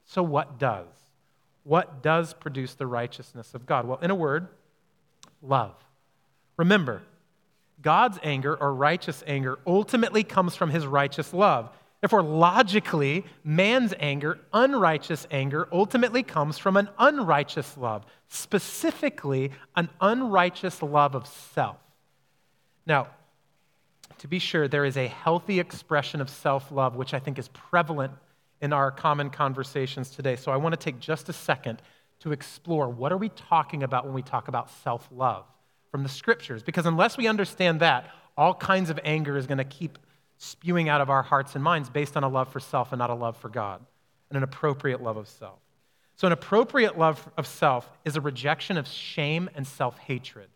So, 0.05 0.23
what 0.23 0.57
does? 0.57 0.87
What 1.63 2.01
does 2.01 2.33
produce 2.33 2.73
the 2.75 2.87
righteousness 2.87 3.53
of 3.53 3.65
God? 3.65 3.85
Well, 3.85 3.99
in 4.01 4.09
a 4.09 4.15
word, 4.15 4.47
love. 5.41 5.75
Remember, 6.57 7.01
God's 7.81 8.19
anger 8.23 8.55
or 8.55 8.73
righteous 8.73 9.23
anger 9.27 9.59
ultimately 9.67 10.23
comes 10.23 10.55
from 10.55 10.69
his 10.69 10.87
righteous 10.87 11.33
love. 11.33 11.69
Therefore, 12.03 12.21
logically, 12.21 13.23
man's 13.45 13.93
anger, 13.97 14.37
unrighteous 14.51 15.25
anger, 15.31 15.69
ultimately 15.71 16.21
comes 16.21 16.57
from 16.57 16.75
an 16.75 16.89
unrighteous 16.99 17.77
love, 17.77 18.05
specifically, 18.27 19.51
an 19.77 19.87
unrighteous 20.01 20.81
love 20.83 21.15
of 21.15 21.25
self. 21.25 21.77
Now, 22.85 23.07
to 24.17 24.27
be 24.27 24.37
sure, 24.37 24.67
there 24.67 24.83
is 24.83 24.97
a 24.97 25.07
healthy 25.07 25.61
expression 25.61 26.19
of 26.19 26.29
self 26.29 26.73
love, 26.73 26.97
which 26.97 27.13
I 27.13 27.19
think 27.19 27.39
is 27.39 27.47
prevalent 27.47 28.11
in 28.59 28.73
our 28.73 28.91
common 28.91 29.29
conversations 29.29 30.09
today. 30.09 30.35
So 30.35 30.51
I 30.51 30.57
want 30.57 30.73
to 30.73 30.77
take 30.77 30.99
just 30.99 31.29
a 31.29 31.33
second 31.33 31.81
to 32.19 32.33
explore 32.33 32.89
what 32.89 33.13
are 33.13 33.17
we 33.17 33.29
talking 33.29 33.81
about 33.81 34.03
when 34.03 34.13
we 34.13 34.23
talk 34.23 34.49
about 34.49 34.69
self 34.83 35.07
love 35.09 35.45
from 35.89 36.03
the 36.03 36.09
scriptures? 36.09 36.63
Because 36.63 36.85
unless 36.85 37.15
we 37.15 37.27
understand 37.27 37.79
that, 37.79 38.09
all 38.35 38.53
kinds 38.53 38.89
of 38.89 38.99
anger 39.05 39.37
is 39.37 39.47
going 39.47 39.59
to 39.59 39.63
keep 39.63 39.97
spewing 40.43 40.89
out 40.89 41.01
of 41.01 41.09
our 41.09 41.23
hearts 41.23 41.55
and 41.55 41.63
minds 41.63 41.89
based 41.89 42.17
on 42.17 42.23
a 42.23 42.27
love 42.27 42.49
for 42.49 42.59
self 42.59 42.91
and 42.91 42.99
not 42.99 43.09
a 43.09 43.15
love 43.15 43.37
for 43.37 43.49
God, 43.49 43.81
and 44.29 44.37
an 44.37 44.43
appropriate 44.43 45.01
love 45.01 45.17
of 45.17 45.27
self. 45.27 45.59
So, 46.15 46.27
an 46.27 46.33
appropriate 46.33 46.97
love 46.97 47.27
of 47.37 47.47
self 47.47 47.89
is 48.05 48.15
a 48.15 48.21
rejection 48.21 48.77
of 48.77 48.87
shame 48.87 49.49
and 49.55 49.65
self 49.65 49.97
hatred. 49.97 50.49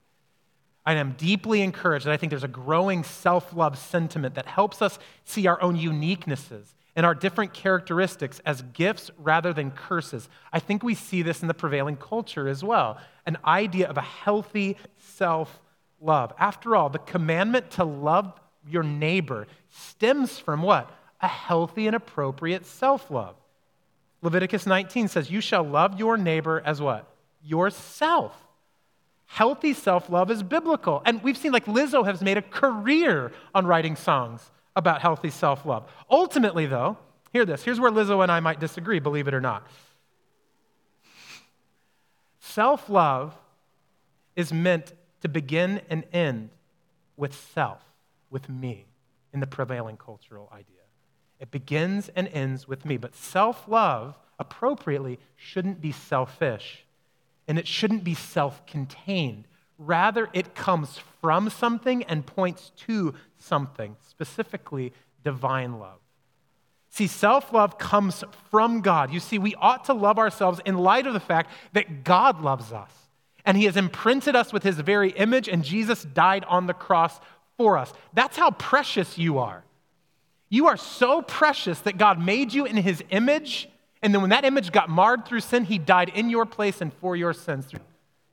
I 0.86 0.94
am 0.94 1.14
deeply 1.14 1.62
encouraged 1.62 2.06
that 2.06 2.14
I 2.14 2.18
think 2.18 2.30
there's 2.30 2.44
a 2.44 2.50
growing 2.50 3.04
self 3.04 3.54
love 3.54 3.78
sentiment 3.78 4.36
that 4.36 4.46
helps 4.46 4.82
us 4.82 5.00
see 5.26 5.48
our 5.48 5.62
own 5.62 5.78
uniquenesses 5.78 6.74
and 6.96 7.06
our 7.06 7.16
different 7.16 7.54
characteristics 7.54 8.42
as 8.46 8.62
gifts 8.74 9.12
rather 9.18 9.54
than 9.54 9.72
curses. 9.72 10.30
I 10.52 10.60
think 10.60 10.84
we 10.84 10.96
see 10.96 11.22
this 11.22 11.42
in 11.42 11.48
the 11.48 11.54
prevailing 11.54 11.96
culture 11.96 12.48
as 12.48 12.64
well 12.64 12.98
an 13.26 13.38
idea 13.46 13.88
of 13.88 13.98
a 13.98 14.02
healthy 14.02 14.78
self 14.98 15.62
love. 16.02 16.34
After 16.40 16.76
all, 16.76 16.90
the 16.90 17.00
commandment 17.00 17.72
to 17.72 17.84
love 17.84 18.34
your 18.70 18.84
neighbor 18.84 19.48
stems 19.70 20.38
from 20.40 20.62
what? 20.62 20.92
A 21.22 21.28
healthy 21.28 21.88
and 21.88 21.96
appropriate 21.96 22.66
self 22.66 23.10
love. 23.10 23.36
Leviticus 24.22 24.66
19 24.66 25.08
says, 25.08 25.32
You 25.32 25.42
shall 25.42 25.64
love 25.64 26.00
your 26.00 26.18
neighbor 26.18 26.62
as 26.66 26.82
what? 26.82 27.08
Yourself. 27.44 28.34
Healthy 29.26 29.74
self 29.74 30.10
love 30.10 30.32
is 30.32 30.44
biblical. 30.44 31.02
And 31.06 31.22
we've 31.24 31.38
seen, 31.38 31.52
like 31.52 31.66
Lizzo 31.66 32.06
has 32.06 32.22
made 32.22 32.38
a 32.38 32.42
career 32.42 33.32
on 33.54 33.66
writing 33.66 33.96
songs 33.96 34.52
about 34.76 35.02
healthy 35.02 35.30
self 35.30 35.66
love. 35.66 35.90
Ultimately, 36.10 36.66
though, 36.66 36.98
Hear 37.34 37.46
this. 37.46 37.64
Here's 37.64 37.80
where 37.80 37.92
Lizzo 37.92 38.24
and 38.24 38.32
I 38.32 38.40
might 38.40 38.60
disagree, 38.60 39.00
believe 39.00 39.28
it 39.28 39.34
or 39.34 39.42
not. 39.42 39.68
Self 42.40 42.90
love 42.90 43.36
is 44.36 44.54
meant 44.54 44.94
to 45.22 45.28
begin 45.28 45.82
and 45.90 46.04
end 46.14 46.50
with 47.16 47.36
self, 47.54 47.82
with 48.30 48.50
me, 48.50 48.86
in 49.34 49.40
the 49.40 49.48
prevailing 49.48 49.98
cultural 49.98 50.50
idea. 50.54 50.76
It 51.40 51.52
begins 51.52 52.10
and 52.16 52.28
ends 52.30 52.68
with 52.68 52.86
me. 52.86 52.98
But 52.98 53.16
self 53.16 53.68
love, 53.68 54.18
appropriately, 54.40 55.20
shouldn't 55.36 55.82
be 55.82 55.92
selfish 55.92 56.86
and 57.48 57.58
it 57.58 57.68
shouldn't 57.68 58.04
be 58.04 58.14
self 58.14 58.66
contained. 58.66 59.48
Rather, 59.78 60.28
it 60.34 60.56
comes 60.56 61.00
from 61.22 61.50
something 61.50 62.04
and 62.04 62.26
points 62.26 62.72
to 62.76 63.14
something, 63.38 63.96
specifically 64.10 64.92
divine 65.24 65.80
love. 65.80 66.00
See, 66.90 67.08
self 67.08 67.54
love 67.54 67.78
comes 67.78 68.24
from 68.50 68.82
God. 68.82 69.14
You 69.14 69.20
see, 69.20 69.38
we 69.38 69.56
ought 69.56 69.86
to 69.86 69.94
love 69.94 70.20
ourselves 70.20 70.60
in 70.66 70.78
light 70.78 71.08
of 71.08 71.14
the 71.14 71.20
fact 71.20 71.52
that 71.74 72.04
God 72.04 72.42
loves 72.42 72.72
us. 72.72 72.92
And 73.46 73.56
He 73.56 73.66
has 73.66 73.78
imprinted 73.78 74.36
us 74.36 74.52
with 74.52 74.64
His 74.64 74.80
very 74.80 75.12
image, 75.12 75.48
and 75.48 75.64
Jesus 75.64 76.04
died 76.04 76.44
on 76.46 76.68
the 76.68 76.74
cross 76.74 77.20
for 77.58 77.78
us. 77.78 77.92
That's 78.14 78.38
how 78.38 78.52
precious 78.52 79.18
you 79.18 79.40
are. 79.40 79.64
You 80.50 80.68
are 80.68 80.78
so 80.78 81.22
precious 81.22 81.80
that 81.82 81.98
God 81.98 82.24
made 82.24 82.54
you 82.54 82.66
in 82.66 82.78
His 82.78 83.04
image 83.10 83.70
and 84.02 84.14
then 84.14 84.22
when 84.22 84.30
that 84.30 84.46
image 84.46 84.72
got 84.72 84.90
marred 84.90 85.26
through 85.26 85.40
sin, 85.42 85.64
he 85.66 85.78
died 85.78 86.10
in 86.10 86.30
your 86.30 86.46
place 86.46 86.82
and 86.82 86.94
for 86.94 87.16
your 87.16 87.34
sins. 87.34 87.70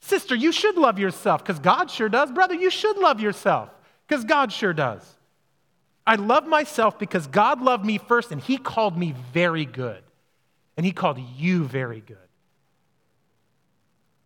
Sister, 0.00 0.34
you 0.34 0.52
should 0.52 0.76
love 0.76 0.98
yourself 0.98 1.42
because 1.42 1.58
God 1.58 1.90
sure 1.90 2.08
does. 2.08 2.30
Brother, 2.30 2.54
you 2.54 2.70
should 2.70 2.98
love 2.98 3.20
yourself 3.20 3.70
because 4.06 4.24
God 4.24 4.52
sure 4.52 4.74
does. 4.74 5.02
I 6.06 6.16
love 6.16 6.46
myself 6.46 6.98
because 6.98 7.26
God 7.26 7.62
loved 7.62 7.86
me 7.86 7.96
first 7.96 8.30
and 8.30 8.40
he 8.40 8.58
called 8.58 8.98
me 8.98 9.14
very 9.32 9.64
good. 9.64 10.02
And 10.76 10.84
he 10.84 10.92
called 10.92 11.18
you 11.36 11.64
very 11.64 12.00
good. 12.00 12.18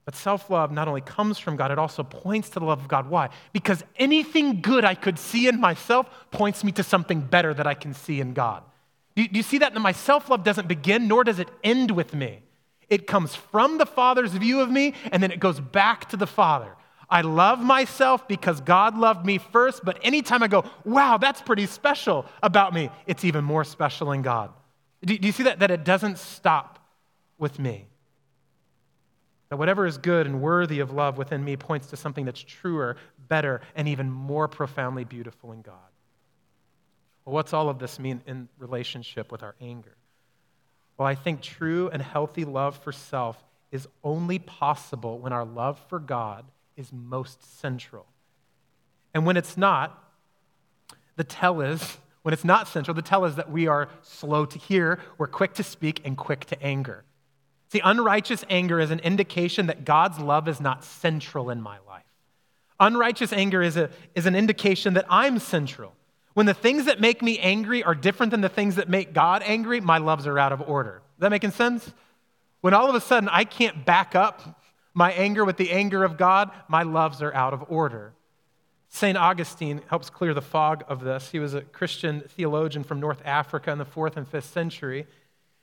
But 0.08 0.16
self 0.16 0.48
love 0.48 0.72
not 0.72 0.88
only 0.88 1.02
comes 1.02 1.38
from 1.38 1.56
God, 1.56 1.70
it 1.70 1.78
also 1.78 2.02
points 2.02 2.48
to 2.48 2.60
the 2.60 2.64
love 2.64 2.80
of 2.80 2.88
God. 2.88 3.10
Why? 3.10 3.28
Because 3.52 3.84
anything 3.96 4.62
good 4.62 4.82
I 4.82 4.94
could 4.94 5.18
see 5.18 5.48
in 5.48 5.60
myself 5.60 6.08
points 6.30 6.64
me 6.64 6.72
to 6.72 6.82
something 6.82 7.20
better 7.20 7.52
that 7.52 7.66
I 7.66 7.74
can 7.74 7.92
see 7.92 8.18
in 8.18 8.32
God. 8.32 8.62
Do 9.16 9.26
you, 9.30 9.42
see 9.42 9.58
that? 9.58 9.74
My 9.74 9.92
self 9.92 10.30
love 10.30 10.44
doesn't 10.44 10.66
begin, 10.66 11.08
nor 11.08 11.24
does 11.24 11.38
it 11.38 11.50
end 11.62 11.90
with 11.90 12.14
me. 12.14 12.40
It 12.88 13.06
comes 13.06 13.34
from 13.34 13.76
the 13.76 13.84
Father's 13.84 14.32
view 14.32 14.62
of 14.62 14.70
me, 14.70 14.94
and 15.12 15.22
then 15.22 15.30
it 15.30 15.40
goes 15.40 15.60
back 15.60 16.08
to 16.08 16.16
the 16.16 16.26
Father. 16.26 16.74
I 17.10 17.20
love 17.20 17.60
myself 17.60 18.26
because 18.26 18.62
God 18.62 18.96
loved 18.96 19.26
me 19.26 19.36
first, 19.36 19.84
but 19.84 19.98
anytime 20.02 20.42
I 20.42 20.48
go, 20.48 20.64
wow, 20.86 21.18
that's 21.18 21.42
pretty 21.42 21.66
special 21.66 22.24
about 22.42 22.72
me, 22.72 22.88
it's 23.06 23.26
even 23.26 23.44
more 23.44 23.62
special 23.62 24.12
in 24.12 24.22
God. 24.22 24.54
Do, 25.04 25.18
do 25.18 25.26
you 25.26 25.34
see 25.34 25.42
that? 25.42 25.58
That 25.58 25.70
it 25.70 25.84
doesn't 25.84 26.16
stop 26.16 26.78
with 27.36 27.58
me. 27.58 27.88
That 29.50 29.56
whatever 29.56 29.86
is 29.86 29.96
good 29.98 30.26
and 30.26 30.42
worthy 30.42 30.80
of 30.80 30.92
love 30.92 31.16
within 31.16 31.42
me 31.42 31.56
points 31.56 31.86
to 31.88 31.96
something 31.96 32.24
that's 32.24 32.42
truer, 32.42 32.96
better, 33.28 33.60
and 33.74 33.88
even 33.88 34.10
more 34.10 34.46
profoundly 34.46 35.04
beautiful 35.04 35.52
in 35.52 35.62
God. 35.62 35.74
Well, 37.24 37.34
what's 37.34 37.52
all 37.52 37.68
of 37.68 37.78
this 37.78 37.98
mean 37.98 38.22
in 38.26 38.48
relationship 38.58 39.32
with 39.32 39.42
our 39.42 39.54
anger? 39.60 39.96
Well, 40.96 41.06
I 41.06 41.14
think 41.14 41.40
true 41.40 41.88
and 41.92 42.02
healthy 42.02 42.44
love 42.44 42.76
for 42.78 42.92
self 42.92 43.42
is 43.70 43.86
only 44.02 44.38
possible 44.38 45.18
when 45.18 45.32
our 45.32 45.44
love 45.44 45.80
for 45.88 45.98
God 45.98 46.44
is 46.76 46.92
most 46.92 47.60
central. 47.60 48.06
And 49.14 49.26
when 49.26 49.36
it's 49.36 49.56
not, 49.56 50.02
the 51.16 51.24
tell 51.24 51.60
is, 51.60 51.98
when 52.22 52.32
it's 52.32 52.44
not 52.44 52.68
central, 52.68 52.94
the 52.94 53.02
tell 53.02 53.24
is 53.24 53.36
that 53.36 53.50
we 53.50 53.66
are 53.66 53.88
slow 54.02 54.44
to 54.46 54.58
hear, 54.58 54.98
we're 55.18 55.26
quick 55.26 55.54
to 55.54 55.62
speak, 55.62 56.00
and 56.04 56.16
quick 56.16 56.44
to 56.46 56.62
anger. 56.62 57.04
See, 57.70 57.80
unrighteous 57.84 58.44
anger 58.48 58.80
is 58.80 58.90
an 58.90 59.00
indication 59.00 59.66
that 59.66 59.84
God's 59.84 60.18
love 60.18 60.48
is 60.48 60.60
not 60.60 60.84
central 60.84 61.50
in 61.50 61.60
my 61.60 61.78
life. 61.86 62.04
Unrighteous 62.80 63.32
anger 63.32 63.62
is, 63.62 63.76
a, 63.76 63.90
is 64.14 64.26
an 64.26 64.34
indication 64.34 64.94
that 64.94 65.04
I'm 65.08 65.38
central. 65.38 65.92
When 66.34 66.46
the 66.46 66.54
things 66.54 66.84
that 66.84 67.00
make 67.00 67.22
me 67.22 67.38
angry 67.40 67.82
are 67.82 67.94
different 67.94 68.30
than 68.30 68.40
the 68.40 68.48
things 68.48 68.76
that 68.76 68.88
make 68.88 69.12
God 69.12 69.42
angry, 69.44 69.80
my 69.80 69.98
loves 69.98 70.26
are 70.26 70.38
out 70.38 70.52
of 70.52 70.62
order. 70.62 71.02
Is 71.16 71.20
that 71.20 71.30
making 71.30 71.50
sense? 71.50 71.92
When 72.60 72.74
all 72.74 72.88
of 72.88 72.94
a 72.94 73.00
sudden 73.00 73.28
I 73.28 73.44
can't 73.44 73.84
back 73.84 74.14
up 74.14 74.62
my 74.94 75.12
anger 75.12 75.44
with 75.44 75.56
the 75.56 75.70
anger 75.70 76.04
of 76.04 76.16
God, 76.16 76.50
my 76.68 76.84
loves 76.84 77.22
are 77.22 77.34
out 77.34 77.52
of 77.52 77.64
order. 77.68 78.12
St. 78.88 79.18
Augustine 79.18 79.82
helps 79.88 80.08
clear 80.10 80.32
the 80.32 80.40
fog 80.40 80.84
of 80.88 81.00
this. 81.00 81.30
He 81.30 81.38
was 81.38 81.54
a 81.54 81.60
Christian 81.60 82.22
theologian 82.28 82.84
from 82.84 83.00
North 83.00 83.20
Africa 83.24 83.70
in 83.70 83.78
the 83.78 83.84
fourth 83.84 84.16
and 84.16 84.26
fifth 84.26 84.50
century. 84.50 85.06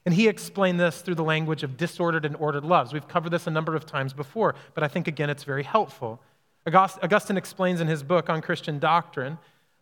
And 0.05 0.13
he 0.13 0.27
explained 0.27 0.79
this 0.79 1.01
through 1.01 1.15
the 1.15 1.23
language 1.23 1.63
of 1.63 1.77
disordered 1.77 2.25
and 2.25 2.35
ordered 2.35 2.63
loves. 2.63 2.93
We've 2.93 3.07
covered 3.07 3.31
this 3.31 3.47
a 3.47 3.51
number 3.51 3.75
of 3.75 3.85
times 3.85 4.13
before, 4.13 4.55
but 4.73 4.83
I 4.83 4.87
think, 4.87 5.07
again, 5.07 5.29
it's 5.29 5.43
very 5.43 5.63
helpful. 5.63 6.21
Augustine 6.67 7.37
explains 7.37 7.81
in 7.81 7.87
his 7.87 8.03
book 8.03 8.29
on 8.29 8.41
Christian 8.41 8.79
doctrine 8.79 9.37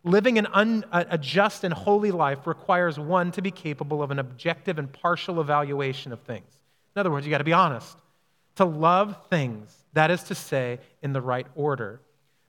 Living 0.06 0.36
an 0.36 0.46
un, 0.52 0.84
a 0.92 1.16
just 1.16 1.64
and 1.64 1.72
holy 1.72 2.10
life 2.10 2.46
requires 2.46 2.98
one 2.98 3.32
to 3.32 3.40
be 3.40 3.50
capable 3.50 4.02
of 4.02 4.10
an 4.10 4.18
objective 4.18 4.78
and 4.78 4.92
partial 4.92 5.40
evaluation 5.40 6.12
of 6.12 6.20
things. 6.20 6.44
In 6.94 7.00
other 7.00 7.10
words, 7.10 7.26
you 7.26 7.30
got 7.30 7.38
to 7.38 7.44
be 7.44 7.54
honest. 7.54 7.96
To 8.56 8.66
love 8.66 9.16
things, 9.30 9.74
that 9.94 10.10
is 10.10 10.22
to 10.24 10.34
say, 10.34 10.78
in 11.02 11.14
the 11.14 11.22
right 11.22 11.46
order, 11.54 12.02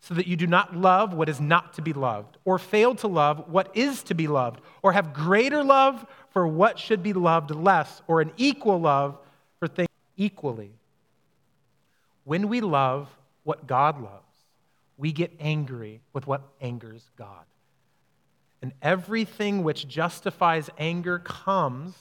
so 0.08 0.14
that 0.14 0.28
you 0.28 0.36
do 0.36 0.46
not 0.46 0.78
love 0.78 1.16
what 1.16 1.30
is 1.30 1.42
not 1.42 1.74
to 1.74 1.82
be 1.82 1.92
loved, 1.92 2.38
or 2.46 2.60
fail 2.60 2.94
to 2.94 3.08
love 3.08 3.46
what 3.48 3.76
is 3.76 4.04
to 4.04 4.14
be 4.14 4.28
loved, 4.28 4.62
or 4.84 4.94
have 4.94 5.16
greater 5.16 5.64
love 5.64 6.06
for 6.30 6.48
what 6.48 6.78
should 6.78 7.02
be 7.02 7.12
loved 7.12 7.50
less, 7.50 8.04
or 8.08 8.22
an 8.22 8.32
equal 8.38 8.80
love 8.80 9.18
for 9.58 9.68
things 9.68 9.90
equally. 10.16 10.70
When 12.24 12.50
we 12.50 12.62
love 12.62 13.10
what 13.46 13.66
God 13.66 14.00
loves, 14.00 14.22
we 14.96 15.12
get 15.12 15.32
angry 15.40 16.02
with 16.14 16.28
what 16.28 16.44
angers 16.62 17.10
God. 17.18 17.46
And 18.62 18.74
everything 18.84 19.64
which 19.64 19.88
justifies 19.88 20.70
anger 20.78 21.18
comes 21.18 21.96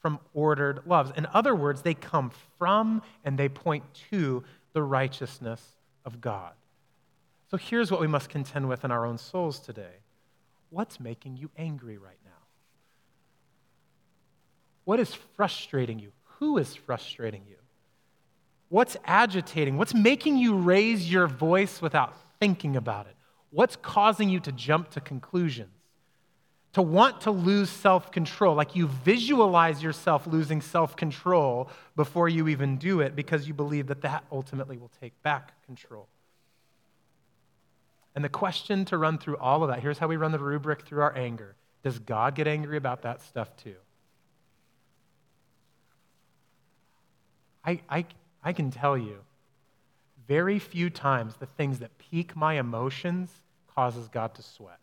from 0.00 0.20
ordered 0.32 0.82
loves. 0.86 1.10
In 1.16 1.26
other 1.34 1.56
words, 1.56 1.82
they 1.82 1.94
come 1.94 2.30
from 2.56 3.02
and 3.24 3.36
they 3.36 3.48
point 3.48 3.82
to 4.12 4.44
the 4.74 4.82
righteousness 4.84 5.60
of 6.04 6.20
God. 6.20 6.52
So 7.50 7.56
here's 7.56 7.90
what 7.90 8.00
we 8.00 8.06
must 8.06 8.28
contend 8.28 8.68
with 8.68 8.84
in 8.84 8.90
our 8.90 9.06
own 9.06 9.18
souls 9.18 9.58
today 9.58 9.96
What's 10.70 11.00
making 11.00 11.36
you 11.38 11.50
angry 11.56 11.96
right 11.96 12.18
now? 12.24 12.30
What 14.84 15.00
is 15.00 15.14
frustrating 15.14 15.98
you? 15.98 16.12
Who 16.38 16.58
is 16.58 16.74
frustrating 16.74 17.44
you? 17.48 17.56
What's 18.68 18.96
agitating? 19.04 19.78
What's 19.78 19.94
making 19.94 20.36
you 20.36 20.56
raise 20.56 21.10
your 21.10 21.26
voice 21.26 21.80
without 21.80 22.14
thinking 22.38 22.76
about 22.76 23.06
it? 23.06 23.16
What's 23.50 23.76
causing 23.76 24.28
you 24.28 24.40
to 24.40 24.52
jump 24.52 24.90
to 24.90 25.00
conclusions? 25.00 25.70
To 26.74 26.82
want 26.82 27.22
to 27.22 27.30
lose 27.30 27.70
self 27.70 28.12
control, 28.12 28.54
like 28.54 28.76
you 28.76 28.88
visualize 28.88 29.82
yourself 29.82 30.26
losing 30.26 30.60
self 30.60 30.96
control 30.96 31.70
before 31.96 32.28
you 32.28 32.46
even 32.48 32.76
do 32.76 33.00
it 33.00 33.16
because 33.16 33.48
you 33.48 33.54
believe 33.54 33.86
that 33.86 34.02
that 34.02 34.24
ultimately 34.30 34.76
will 34.76 34.90
take 35.00 35.20
back 35.22 35.64
control. 35.64 36.08
And 38.18 38.24
the 38.24 38.28
question 38.28 38.84
to 38.86 38.98
run 38.98 39.16
through 39.16 39.36
all 39.36 39.62
of 39.62 39.68
that 39.68 39.78
here's 39.78 39.96
how 39.96 40.08
we 40.08 40.16
run 40.16 40.32
the 40.32 40.40
rubric 40.40 40.82
through 40.82 41.02
our 41.02 41.16
anger. 41.16 41.54
Does 41.84 42.00
God 42.00 42.34
get 42.34 42.48
angry 42.48 42.76
about 42.76 43.02
that 43.02 43.22
stuff 43.22 43.56
too? 43.56 43.76
I, 47.64 47.80
I, 47.88 48.06
I 48.42 48.52
can 48.52 48.72
tell 48.72 48.98
you, 48.98 49.18
very 50.26 50.58
few 50.58 50.90
times 50.90 51.36
the 51.36 51.46
things 51.46 51.78
that 51.78 51.96
pique 51.96 52.34
my 52.34 52.54
emotions 52.54 53.30
causes 53.72 54.08
God 54.08 54.34
to 54.34 54.42
sweat. 54.42 54.80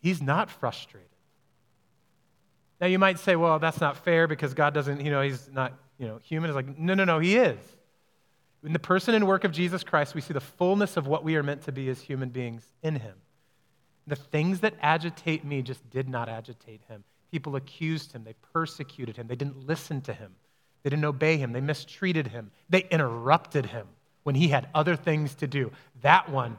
He's 0.00 0.22
not 0.22 0.50
frustrated. 0.50 1.10
Now 2.80 2.86
you 2.86 2.98
might 2.98 3.18
say, 3.18 3.36
well, 3.36 3.58
that's 3.58 3.82
not 3.82 4.02
fair 4.02 4.26
because 4.26 4.54
God 4.54 4.72
doesn't, 4.72 5.04
you 5.04 5.10
know, 5.10 5.20
he's 5.20 5.50
not, 5.52 5.74
you 5.98 6.06
know, 6.06 6.20
human. 6.24 6.48
It's 6.48 6.56
like, 6.56 6.78
no, 6.78 6.94
no, 6.94 7.04
no, 7.04 7.18
he 7.18 7.36
is. 7.36 7.58
In 8.64 8.72
the 8.72 8.78
person 8.78 9.14
and 9.14 9.26
work 9.26 9.44
of 9.44 9.52
Jesus 9.52 9.84
Christ, 9.84 10.14
we 10.14 10.20
see 10.20 10.32
the 10.32 10.40
fullness 10.40 10.96
of 10.96 11.06
what 11.06 11.22
we 11.22 11.36
are 11.36 11.42
meant 11.42 11.62
to 11.62 11.72
be 11.72 11.88
as 11.88 12.00
human 12.00 12.30
beings 12.30 12.64
in 12.82 12.96
him. 12.96 13.14
The 14.06 14.16
things 14.16 14.60
that 14.60 14.74
agitate 14.80 15.44
me 15.44 15.62
just 15.62 15.88
did 15.90 16.08
not 16.08 16.28
agitate 16.28 16.80
him. 16.88 17.04
People 17.30 17.56
accused 17.56 18.12
him, 18.12 18.24
they 18.24 18.34
persecuted 18.52 19.16
him, 19.16 19.26
they 19.26 19.36
didn't 19.36 19.66
listen 19.66 20.00
to 20.02 20.12
him. 20.12 20.34
They 20.84 20.90
didn't 20.90 21.06
obey 21.06 21.38
him. 21.38 21.52
They 21.52 21.62
mistreated 21.62 22.28
him. 22.28 22.50
They 22.68 22.86
interrupted 22.90 23.66
him 23.66 23.88
when 24.22 24.34
he 24.34 24.48
had 24.48 24.68
other 24.74 24.96
things 24.96 25.34
to 25.36 25.46
do. 25.46 25.72
That 26.02 26.28
one, 26.28 26.58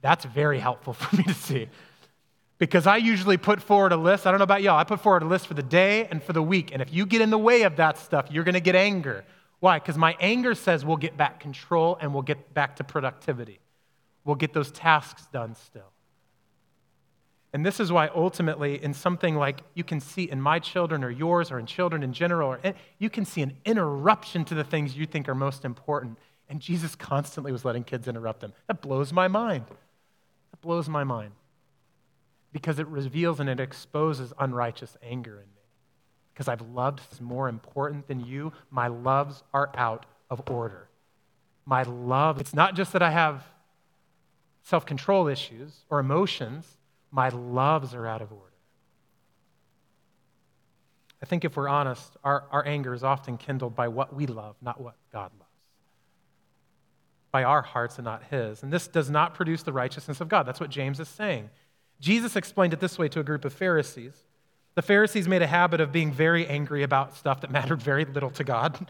that's 0.00 0.24
very 0.24 0.58
helpful 0.58 0.92
for 0.94 1.14
me 1.14 1.22
to 1.24 1.34
see. 1.34 1.68
Because 2.56 2.86
I 2.88 2.96
usually 2.96 3.36
put 3.36 3.62
forward 3.62 3.92
a 3.92 3.96
list. 3.96 4.26
I 4.26 4.32
don't 4.32 4.38
know 4.38 4.44
about 4.44 4.62
y'all. 4.62 4.78
I 4.78 4.84
put 4.84 5.00
forward 5.00 5.22
a 5.22 5.26
list 5.26 5.46
for 5.46 5.54
the 5.54 5.62
day 5.62 6.06
and 6.06 6.20
for 6.20 6.32
the 6.32 6.42
week. 6.42 6.70
And 6.72 6.82
if 6.82 6.92
you 6.92 7.06
get 7.06 7.20
in 7.20 7.30
the 7.30 7.38
way 7.38 7.62
of 7.62 7.76
that 7.76 7.98
stuff, 7.98 8.26
you're 8.30 8.42
going 8.42 8.54
to 8.54 8.60
get 8.60 8.74
anger. 8.74 9.24
Why? 9.60 9.78
Because 9.78 9.98
my 9.98 10.16
anger 10.20 10.54
says 10.54 10.84
we'll 10.84 10.96
get 10.96 11.16
back 11.16 11.40
control 11.40 11.98
and 12.00 12.12
we'll 12.12 12.22
get 12.22 12.54
back 12.54 12.76
to 12.76 12.84
productivity. 12.84 13.60
We'll 14.24 14.36
get 14.36 14.52
those 14.52 14.70
tasks 14.70 15.26
done 15.32 15.54
still. 15.54 15.90
And 17.52 17.64
this 17.64 17.80
is 17.80 17.90
why 17.90 18.10
ultimately, 18.14 18.82
in 18.82 18.92
something 18.92 19.34
like 19.34 19.60
you 19.74 19.82
can 19.82 20.00
see 20.00 20.24
in 20.24 20.40
my 20.40 20.58
children 20.58 21.02
or 21.02 21.10
yours 21.10 21.50
or 21.50 21.58
in 21.58 21.64
children 21.64 22.02
in 22.02 22.12
general, 22.12 22.50
or 22.50 22.74
you 22.98 23.08
can 23.08 23.24
see 23.24 23.40
an 23.40 23.56
interruption 23.64 24.44
to 24.44 24.54
the 24.54 24.64
things 24.64 24.96
you 24.96 25.06
think 25.06 25.28
are 25.28 25.34
most 25.34 25.64
important. 25.64 26.18
And 26.50 26.60
Jesus 26.60 26.94
constantly 26.94 27.50
was 27.50 27.64
letting 27.64 27.84
kids 27.84 28.06
interrupt 28.06 28.42
him. 28.42 28.52
That 28.66 28.82
blows 28.82 29.12
my 29.12 29.28
mind. 29.28 29.64
That 30.50 30.60
blows 30.60 30.88
my 30.88 31.04
mind. 31.04 31.32
Because 32.52 32.78
it 32.78 32.86
reveals 32.86 33.40
and 33.40 33.48
it 33.48 33.60
exposes 33.60 34.32
unrighteous 34.38 34.96
anger 35.02 35.32
in 35.32 35.46
me. 35.54 35.57
Because 36.38 36.46
I've 36.46 36.68
loved 36.70 37.00
is 37.10 37.20
more 37.20 37.48
important 37.48 38.06
than 38.06 38.20
you. 38.20 38.52
My 38.70 38.86
loves 38.86 39.42
are 39.52 39.72
out 39.74 40.06
of 40.30 40.48
order. 40.48 40.86
My 41.66 41.82
love, 41.82 42.40
it's 42.40 42.54
not 42.54 42.76
just 42.76 42.92
that 42.92 43.02
I 43.02 43.10
have 43.10 43.44
self 44.62 44.86
control 44.86 45.26
issues 45.26 45.84
or 45.90 45.98
emotions 45.98 46.78
my 47.10 47.30
loves 47.30 47.92
are 47.92 48.06
out 48.06 48.22
of 48.22 48.30
order. 48.30 48.44
I 51.20 51.26
think 51.26 51.44
if 51.44 51.56
we're 51.56 51.68
honest, 51.68 52.16
our, 52.22 52.44
our 52.52 52.64
anger 52.64 52.94
is 52.94 53.02
often 53.02 53.36
kindled 53.36 53.74
by 53.74 53.88
what 53.88 54.14
we 54.14 54.26
love, 54.26 54.54
not 54.62 54.80
what 54.80 54.94
God 55.12 55.32
loves. 55.40 55.50
By 57.32 57.42
our 57.42 57.62
hearts 57.62 57.98
and 57.98 58.04
not 58.04 58.22
His. 58.30 58.62
And 58.62 58.72
this 58.72 58.86
does 58.86 59.10
not 59.10 59.34
produce 59.34 59.64
the 59.64 59.72
righteousness 59.72 60.20
of 60.20 60.28
God. 60.28 60.44
That's 60.44 60.60
what 60.60 60.70
James 60.70 61.00
is 61.00 61.08
saying. 61.08 61.50
Jesus 61.98 62.36
explained 62.36 62.74
it 62.74 62.78
this 62.78 62.96
way 62.96 63.08
to 63.08 63.18
a 63.18 63.24
group 63.24 63.44
of 63.44 63.52
Pharisees. 63.52 64.14
The 64.78 64.82
Pharisees 64.82 65.26
made 65.26 65.42
a 65.42 65.46
habit 65.48 65.80
of 65.80 65.90
being 65.90 66.12
very 66.12 66.46
angry 66.46 66.84
about 66.84 67.16
stuff 67.16 67.40
that 67.40 67.50
mattered 67.50 67.82
very 67.82 68.04
little 68.04 68.30
to 68.30 68.44
God. 68.44 68.88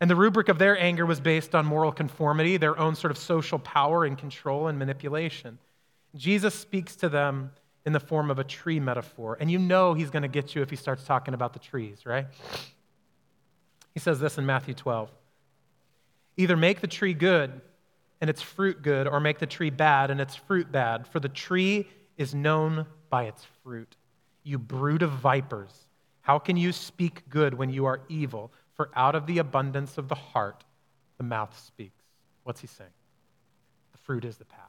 And 0.00 0.08
the 0.08 0.16
rubric 0.16 0.48
of 0.48 0.58
their 0.58 0.80
anger 0.80 1.04
was 1.04 1.20
based 1.20 1.54
on 1.54 1.66
moral 1.66 1.92
conformity, 1.92 2.56
their 2.56 2.78
own 2.78 2.94
sort 2.94 3.10
of 3.10 3.18
social 3.18 3.58
power 3.58 4.06
and 4.06 4.16
control 4.16 4.68
and 4.68 4.78
manipulation. 4.78 5.58
Jesus 6.14 6.54
speaks 6.54 6.96
to 6.96 7.10
them 7.10 7.52
in 7.84 7.92
the 7.92 8.00
form 8.00 8.30
of 8.30 8.38
a 8.38 8.44
tree 8.44 8.80
metaphor. 8.80 9.36
And 9.38 9.50
you 9.50 9.58
know 9.58 9.92
he's 9.92 10.08
going 10.08 10.22
to 10.22 10.28
get 10.28 10.54
you 10.54 10.62
if 10.62 10.70
he 10.70 10.76
starts 10.76 11.04
talking 11.04 11.34
about 11.34 11.52
the 11.52 11.58
trees, 11.58 12.06
right? 12.06 12.28
He 13.92 14.00
says 14.00 14.18
this 14.18 14.38
in 14.38 14.46
Matthew 14.46 14.72
12 14.72 15.10
Either 16.38 16.56
make 16.56 16.80
the 16.80 16.86
tree 16.86 17.12
good 17.12 17.60
and 18.22 18.30
its 18.30 18.40
fruit 18.40 18.80
good, 18.80 19.06
or 19.06 19.20
make 19.20 19.38
the 19.38 19.46
tree 19.46 19.68
bad 19.68 20.10
and 20.10 20.18
its 20.18 20.34
fruit 20.34 20.72
bad, 20.72 21.06
for 21.06 21.20
the 21.20 21.28
tree 21.28 21.86
is 22.16 22.34
known 22.34 22.86
by 23.10 23.24
its 23.24 23.44
fruit. 23.62 23.96
You 24.46 24.60
brood 24.60 25.02
of 25.02 25.10
vipers, 25.10 25.72
how 26.20 26.38
can 26.38 26.56
you 26.56 26.70
speak 26.70 27.28
good 27.28 27.52
when 27.52 27.68
you 27.68 27.86
are 27.86 28.00
evil? 28.08 28.52
For 28.74 28.90
out 28.94 29.16
of 29.16 29.26
the 29.26 29.38
abundance 29.38 29.98
of 29.98 30.06
the 30.06 30.14
heart, 30.14 30.62
the 31.18 31.24
mouth 31.24 31.58
speaks. 31.58 32.04
What's 32.44 32.60
he 32.60 32.68
saying? 32.68 32.90
The 33.90 33.98
fruit 33.98 34.24
is 34.24 34.36
the 34.36 34.44
path. 34.44 34.60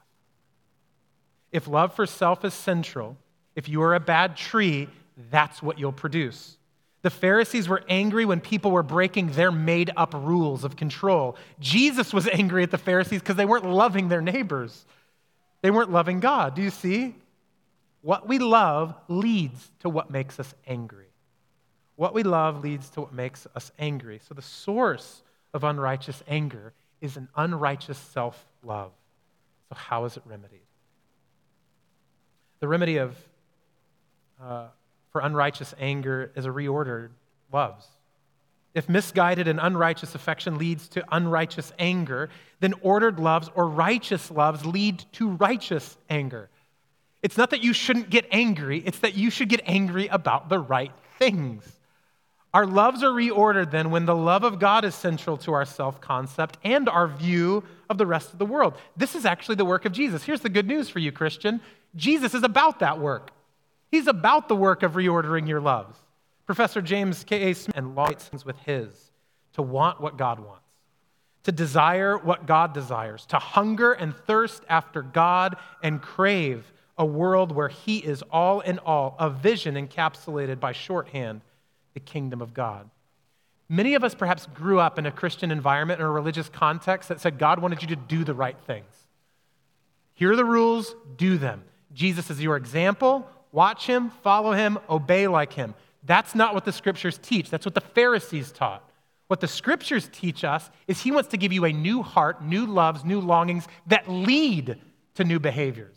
If 1.52 1.68
love 1.68 1.94
for 1.94 2.08
self 2.08 2.44
is 2.44 2.56
central, 2.56 3.18
if 3.56 3.70
you 3.70 3.84
are 3.84 3.94
a 3.94 4.00
bad 4.00 4.36
tree, 4.36 4.90
that's 5.30 5.62
what 5.62 5.78
you'll 5.78 5.92
produce. 5.92 6.58
The 7.04 7.12
Pharisees 7.12 7.70
were 7.70 7.84
angry 7.88 8.26
when 8.26 8.42
people 8.42 8.72
were 8.72 8.82
breaking 8.82 9.28
their 9.34 9.52
made 9.52 9.92
up 9.96 10.16
rules 10.16 10.64
of 10.64 10.76
control. 10.76 11.38
Jesus 11.60 12.12
was 12.12 12.28
angry 12.34 12.64
at 12.64 12.72
the 12.72 12.80
Pharisees 12.80 13.20
because 13.20 13.36
they 13.36 13.46
weren't 13.46 13.70
loving 13.70 14.08
their 14.08 14.22
neighbors. 14.22 14.88
They 15.62 15.70
weren't 15.70 15.92
loving 15.92 16.20
God. 16.20 16.56
Do 16.56 16.64
you 16.64 16.72
see? 16.72 17.14
What 18.02 18.28
we 18.28 18.40
love 18.40 18.96
leads 19.08 19.72
to 19.80 19.90
what 19.90 20.10
makes 20.10 20.40
us 20.40 20.54
angry. 20.66 21.08
What 21.96 22.14
we 22.14 22.24
love 22.24 22.64
leads 22.64 22.90
to 22.92 23.02
what 23.02 23.14
makes 23.14 23.48
us 23.56 23.72
angry. 23.80 24.22
So 24.28 24.34
the 24.34 24.42
source 24.42 25.24
of 25.54 25.64
unrighteous 25.64 26.24
anger 26.28 26.74
is 27.02 27.18
an 27.18 27.28
unrighteous 27.36 27.98
self 27.98 28.46
love. 28.64 28.92
So, 29.70 29.76
how 29.76 30.06
is 30.06 30.16
it 30.18 30.24
remedied? 30.26 30.62
The 32.60 32.68
remedy 32.68 32.98
of, 32.98 33.16
uh, 34.42 34.68
for 35.12 35.22
unrighteous 35.22 35.74
anger 35.80 36.32
is 36.36 36.46
a 36.46 36.50
reordered 36.50 37.10
loves. 37.52 37.86
If 38.74 38.88
misguided 38.88 39.48
and 39.48 39.60
unrighteous 39.60 40.14
affection 40.14 40.58
leads 40.58 40.88
to 40.90 41.04
unrighteous 41.12 41.74
anger, 41.80 42.30
then 42.60 42.74
ordered 42.82 43.20
loves 43.20 43.50
or 43.56 43.68
righteous 43.68 44.30
loves 44.30 44.66
lead 44.66 45.04
to 45.14 45.30
righteous 45.30 45.98
anger. 46.10 46.50
It's 47.28 47.36
not 47.36 47.50
that 47.50 47.62
you 47.62 47.74
shouldn't 47.74 48.10
get 48.10 48.26
angry, 48.32 48.82
it's 48.86 49.00
that 49.00 49.16
you 49.16 49.30
should 49.30 49.50
get 49.50 49.60
angry 49.66 50.08
about 50.08 50.48
the 50.48 50.60
right 50.60 50.94
things. 51.20 51.62
Our 52.54 52.66
loves 52.66 53.04
are 53.04 53.12
reordered 53.12 53.70
then 53.70 53.92
when 53.92 54.06
the 54.06 54.16
love 54.16 54.46
of 54.46 54.60
God 54.60 54.86
is 54.86 54.96
central 54.96 55.36
to 55.40 55.52
our 55.52 55.66
self 55.66 56.00
concept 56.00 56.58
and 56.64 56.88
our 56.88 57.06
view 57.06 57.66
of 57.90 57.98
the 57.98 58.06
rest 58.06 58.32
of 58.32 58.40
the 58.40 58.46
world. 58.46 58.76
This 58.96 59.14
is 59.14 59.26
actually 59.26 59.56
the 59.56 59.66
work 59.66 59.84
of 59.84 59.92
Jesus. 59.92 60.24
Here's 60.24 60.40
the 60.40 60.48
good 60.48 60.68
news 60.68 60.88
for 60.88 61.00
you, 61.00 61.12
Christian 61.12 61.60
Jesus 61.98 62.34
is 62.34 62.44
about 62.44 62.80
that 62.80 62.98
work. 62.98 63.32
He's 63.92 64.08
about 64.08 64.48
the 64.48 64.56
work 64.56 64.82
of 64.82 64.94
reordering 64.94 65.50
your 65.50 65.60
loves. 65.60 65.98
Professor 66.46 66.82
James 66.82 67.26
K.A. 67.26 67.54
Smith 67.56 67.76
and 67.76 67.94
things 68.22 68.46
with 68.46 68.58
his 68.60 69.12
to 69.52 69.62
want 69.62 70.00
what 70.00 70.16
God 70.16 70.40
wants, 70.40 70.64
to 71.44 71.52
desire 71.52 72.18
what 72.18 72.46
God 72.46 72.74
desires, 72.74 73.26
to 73.26 73.38
hunger 73.38 73.92
and 73.92 74.16
thirst 74.16 74.64
after 74.70 75.02
God 75.02 75.58
and 75.84 76.02
crave 76.02 76.72
a 76.98 77.06
world 77.06 77.52
where 77.52 77.70
He 77.70 77.98
is 77.98 78.24
all 78.32 78.60
in 78.62 78.80
all, 78.80 79.16
a 79.20 79.30
vision 79.30 79.76
encapsulated 79.76 80.60
by 80.60 80.72
shorthand, 80.72 81.42
the 81.94 82.00
kingdom 82.00 82.42
of 82.42 82.54
God. 82.54 82.90
Many 83.70 83.96
of 83.96 84.04
us 84.04 84.16
perhaps 84.16 84.48
grew 84.48 84.80
up 84.80 84.98
in 84.98 85.06
a 85.06 85.12
Christian 85.12 85.52
environment 85.52 86.02
or 86.02 86.08
a 86.08 86.12
religious 86.12 86.48
context 86.50 87.10
that 87.10 87.20
said 87.20 87.38
God 87.38 87.60
wanted 87.60 87.82
you 87.82 87.90
to 87.90 87.96
do 87.96 88.24
the 88.24 88.34
right 88.34 88.58
things. 88.66 88.94
Here 90.14 90.32
are 90.32 90.38
the 90.38 90.46
rules, 90.46 90.96
do 91.18 91.38
them. 91.38 91.64
Jesus 91.94 92.30
is 92.30 92.42
your 92.42 92.56
example. 92.56 93.28
Watch 93.52 93.86
him, 93.86 94.10
follow 94.24 94.54
him, 94.54 94.80
obey 94.90 95.28
like 95.28 95.54
him. 95.54 95.76
That's 96.04 96.34
not 96.34 96.54
what 96.54 96.66
the 96.66 96.72
scriptures 96.72 97.20
teach. 97.22 97.50
That's 97.50 97.66
what 97.66 97.76
the 97.76 97.82
Pharisees 97.82 98.52
taught. 98.52 98.84
What 99.28 99.42
the 99.42 99.48
scriptures 99.48 100.10
teach 100.12 100.44
us 100.44 100.70
is 100.88 101.02
he 101.02 101.12
wants 101.12 101.30
to 101.30 101.38
give 101.38 101.52
you 101.52 101.66
a 101.66 101.74
new 101.74 102.02
heart, 102.02 102.42
new 102.42 102.66
loves, 102.66 103.04
new 103.04 103.20
longings 103.20 103.68
that 103.88 104.10
lead 104.10 104.78
to 105.16 105.24
new 105.24 105.40
behaviors. 105.40 105.97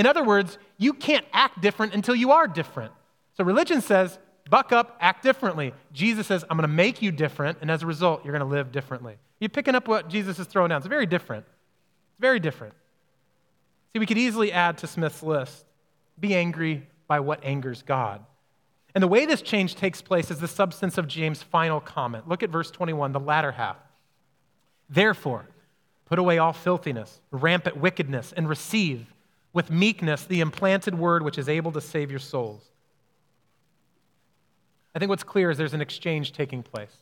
In 0.00 0.06
other 0.06 0.24
words, 0.24 0.56
you 0.78 0.94
can't 0.94 1.26
act 1.30 1.60
different 1.60 1.92
until 1.92 2.14
you 2.14 2.32
are 2.32 2.48
different. 2.48 2.90
So 3.36 3.44
religion 3.44 3.82
says, 3.82 4.18
buck 4.48 4.72
up, 4.72 4.96
act 4.98 5.22
differently. 5.22 5.74
Jesus 5.92 6.26
says, 6.26 6.42
I'm 6.48 6.56
going 6.56 6.66
to 6.66 6.74
make 6.74 7.02
you 7.02 7.12
different, 7.12 7.58
and 7.60 7.70
as 7.70 7.82
a 7.82 7.86
result, 7.86 8.24
you're 8.24 8.32
going 8.32 8.48
to 8.48 8.56
live 8.56 8.72
differently. 8.72 9.18
You're 9.40 9.50
picking 9.50 9.74
up 9.74 9.88
what 9.88 10.08
Jesus 10.08 10.38
is 10.38 10.46
throwing 10.46 10.70
down. 10.70 10.78
It's 10.78 10.86
very 10.86 11.04
different. 11.04 11.44
It's 11.44 12.18
very 12.18 12.40
different. 12.40 12.72
See, 13.92 13.98
we 13.98 14.06
could 14.06 14.16
easily 14.16 14.50
add 14.52 14.78
to 14.78 14.86
Smith's 14.86 15.22
list 15.22 15.66
be 16.18 16.34
angry 16.34 16.86
by 17.06 17.20
what 17.20 17.44
angers 17.44 17.82
God. 17.82 18.24
And 18.94 19.02
the 19.04 19.08
way 19.08 19.26
this 19.26 19.42
change 19.42 19.74
takes 19.74 20.00
place 20.00 20.30
is 20.30 20.40
the 20.40 20.48
substance 20.48 20.96
of 20.96 21.08
James' 21.08 21.42
final 21.42 21.78
comment. 21.78 22.26
Look 22.26 22.42
at 22.42 22.48
verse 22.48 22.70
21, 22.70 23.12
the 23.12 23.20
latter 23.20 23.52
half. 23.52 23.76
Therefore, 24.88 25.44
put 26.06 26.18
away 26.18 26.38
all 26.38 26.54
filthiness, 26.54 27.20
rampant 27.30 27.76
wickedness, 27.76 28.32
and 28.34 28.48
receive 28.48 29.12
with 29.52 29.70
meekness 29.70 30.24
the 30.24 30.40
implanted 30.40 30.98
word 30.98 31.22
which 31.22 31.38
is 31.38 31.48
able 31.48 31.72
to 31.72 31.80
save 31.80 32.10
your 32.10 32.20
souls. 32.20 32.62
I 34.94 34.98
think 34.98 35.08
what's 35.08 35.24
clear 35.24 35.50
is 35.50 35.58
there's 35.58 35.74
an 35.74 35.80
exchange 35.80 36.32
taking 36.32 36.62
place, 36.62 36.94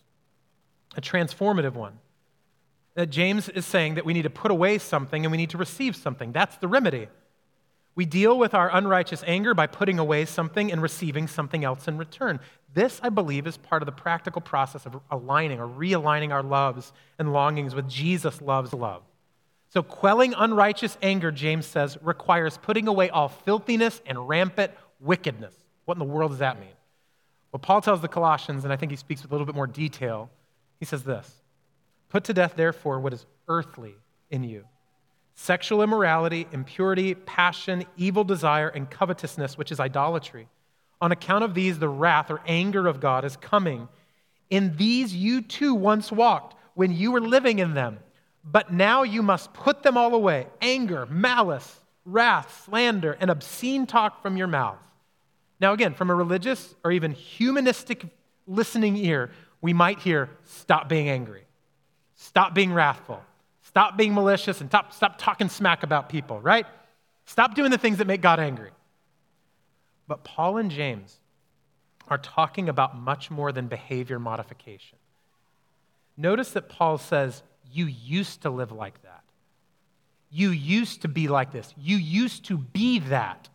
a 0.97 1.01
transformative 1.01 1.75
one 1.75 1.99
that 2.95 3.11
James 3.11 3.49
is 3.49 3.65
saying 3.65 3.95
that 3.95 4.05
we 4.05 4.13
need 4.13 4.23
to 4.23 4.31
put 4.31 4.51
away 4.51 4.77
something 4.77 5.25
and 5.25 5.31
we 5.31 5.39
need 5.39 5.51
to 5.51 5.57
receive 5.57 5.95
something. 5.95 6.33
That's 6.33 6.57
the 6.57 6.67
remedy. 6.67 7.07
We 7.95 8.05
deal 8.05 8.39
with 8.39 8.55
our 8.55 8.75
unrighteous 8.75 9.23
anger 9.27 9.55
by 9.55 9.69
putting 9.69 9.99
away 9.99 10.25
something 10.25 10.71
and 10.73 10.83
receiving 10.83 11.29
something 11.29 11.65
else 11.65 11.87
in 11.87 11.97
return. 11.97 12.41
This, 12.75 13.01
I 13.03 13.09
believe, 13.09 13.47
is 13.47 13.57
part 13.57 13.83
of 13.83 13.87
the 13.87 13.93
practical 13.93 14.41
process 14.41 14.85
of 14.85 15.01
aligning 15.11 15.61
or 15.61 15.69
realigning 15.69 16.33
our 16.33 16.43
loves 16.43 16.93
and 17.19 17.33
longings 17.33 17.75
with 17.75 17.89
Jesus' 17.89 18.43
loves 18.43 18.73
love. 18.73 19.03
So, 19.70 19.83
quelling 19.83 20.35
unrighteous 20.35 20.96
anger, 21.02 21.31
James 21.31 21.66
says, 21.66 21.98
requires 22.02 22.57
putting 22.57 22.88
away 22.88 23.11
all 23.11 23.28
filthiness 23.28 24.00
and 24.07 24.28
rampant 24.28 24.72
wickedness. 24.98 25.54
What 25.85 25.94
in 25.94 25.98
the 25.98 26.04
world 26.07 26.31
does 26.31 26.38
that 26.38 26.59
mean? 26.59 26.70
Well, 27.52 27.61
Paul 27.61 27.81
tells 27.81 28.00
the 28.00 28.09
Colossians, 28.09 28.64
and 28.64 28.72
I 28.72 28.76
think 28.76 28.90
he 28.90 28.96
speaks 28.96 29.22
with 29.22 29.31
a 29.31 29.35
little 29.35 29.46
bit 29.46 29.54
more 29.54 29.66
detail. 29.66 30.31
He 30.81 30.87
says 30.87 31.02
this 31.04 31.42
Put 32.09 32.24
to 32.24 32.35
death, 32.35 32.54
therefore, 32.57 33.00
what 33.00 33.12
is 33.12 33.26
earthly 33.46 33.94
in 34.31 34.42
you 34.44 34.64
sexual 35.35 35.83
immorality, 35.83 36.48
impurity, 36.50 37.14
passion, 37.14 37.85
evil 37.96 38.24
desire, 38.24 38.68
and 38.68 38.90
covetousness, 38.90 39.57
which 39.57 39.70
is 39.70 39.78
idolatry. 39.78 40.48
On 41.00 41.12
account 41.12 41.44
of 41.44 41.54
these, 41.54 41.78
the 41.78 41.88
wrath 41.88 42.31
or 42.31 42.40
anger 42.46 42.88
of 42.88 42.98
God 43.00 43.24
is 43.24 43.37
coming. 43.37 43.88
In 44.50 44.76
these 44.76 45.14
you 45.14 45.42
too 45.42 45.74
once 45.74 46.11
walked 46.11 46.57
when 46.74 46.92
you 46.92 47.12
were 47.12 47.20
living 47.20 47.61
in 47.61 47.74
them. 47.74 48.00
But 48.51 48.73
now 48.73 49.03
you 49.03 49.23
must 49.23 49.53
put 49.53 49.83
them 49.83 49.97
all 49.97 50.15
away 50.15 50.47
anger, 50.63 51.07
malice, 51.07 51.81
wrath, 52.05 52.65
slander, 52.65 53.17
and 53.21 53.31
obscene 53.31 53.87
talk 53.87 54.23
from 54.23 54.37
your 54.37 54.47
mouths. 54.47 54.85
Now, 55.61 55.73
again, 55.73 55.93
from 55.95 56.09
a 56.09 56.15
religious 56.15 56.75
or 56.85 56.93
even 56.93 57.13
humanistic 57.13 58.07
listening 58.47 58.97
ear, 58.97 59.31
we 59.61 59.73
might 59.73 59.99
hear, 59.99 60.31
stop 60.45 60.89
being 60.89 61.09
angry. 61.09 61.45
Stop 62.15 62.55
being 62.55 62.73
wrathful. 62.73 63.23
Stop 63.63 63.97
being 63.97 64.15
malicious 64.15 64.61
and 64.61 64.71
stop, 64.71 64.93
stop 64.93 65.19
talking 65.19 65.49
smack 65.49 65.83
about 65.83 66.09
people, 66.09 66.41
right? 66.41 66.67
Stop 67.27 67.55
doing 67.55 67.71
the 67.71 67.79
things 67.79 67.99
that 67.99 68.07
make 68.07 68.23
God 68.23 68.41
angry. 68.41 68.71
But 70.07 70.25
Paul 70.25 70.57
and 70.57 70.71
James 70.71 71.19
are 72.09 72.17
talking 72.17 72.69
about 72.69 72.97
much 72.97 73.31
more 73.31 73.53
than 73.53 73.67
behavior 73.67 74.19
modification. 74.19 74.97
Notice 76.17 76.53
that 76.53 76.69
Paul 76.69 76.97
says, 76.97 77.43
You 77.72 77.87
used 77.87 78.42
to 78.42 78.50
live 78.50 78.72
like 78.72 79.02
that. 79.02 79.22
You 80.31 80.50
used 80.50 81.02
to 81.02 81.09
be 81.09 81.28
like 81.28 81.52
this. 81.52 81.72
You 81.76 81.96
used 81.96 82.44
to 82.46 82.59
be 82.59 82.98
that. 83.00 83.48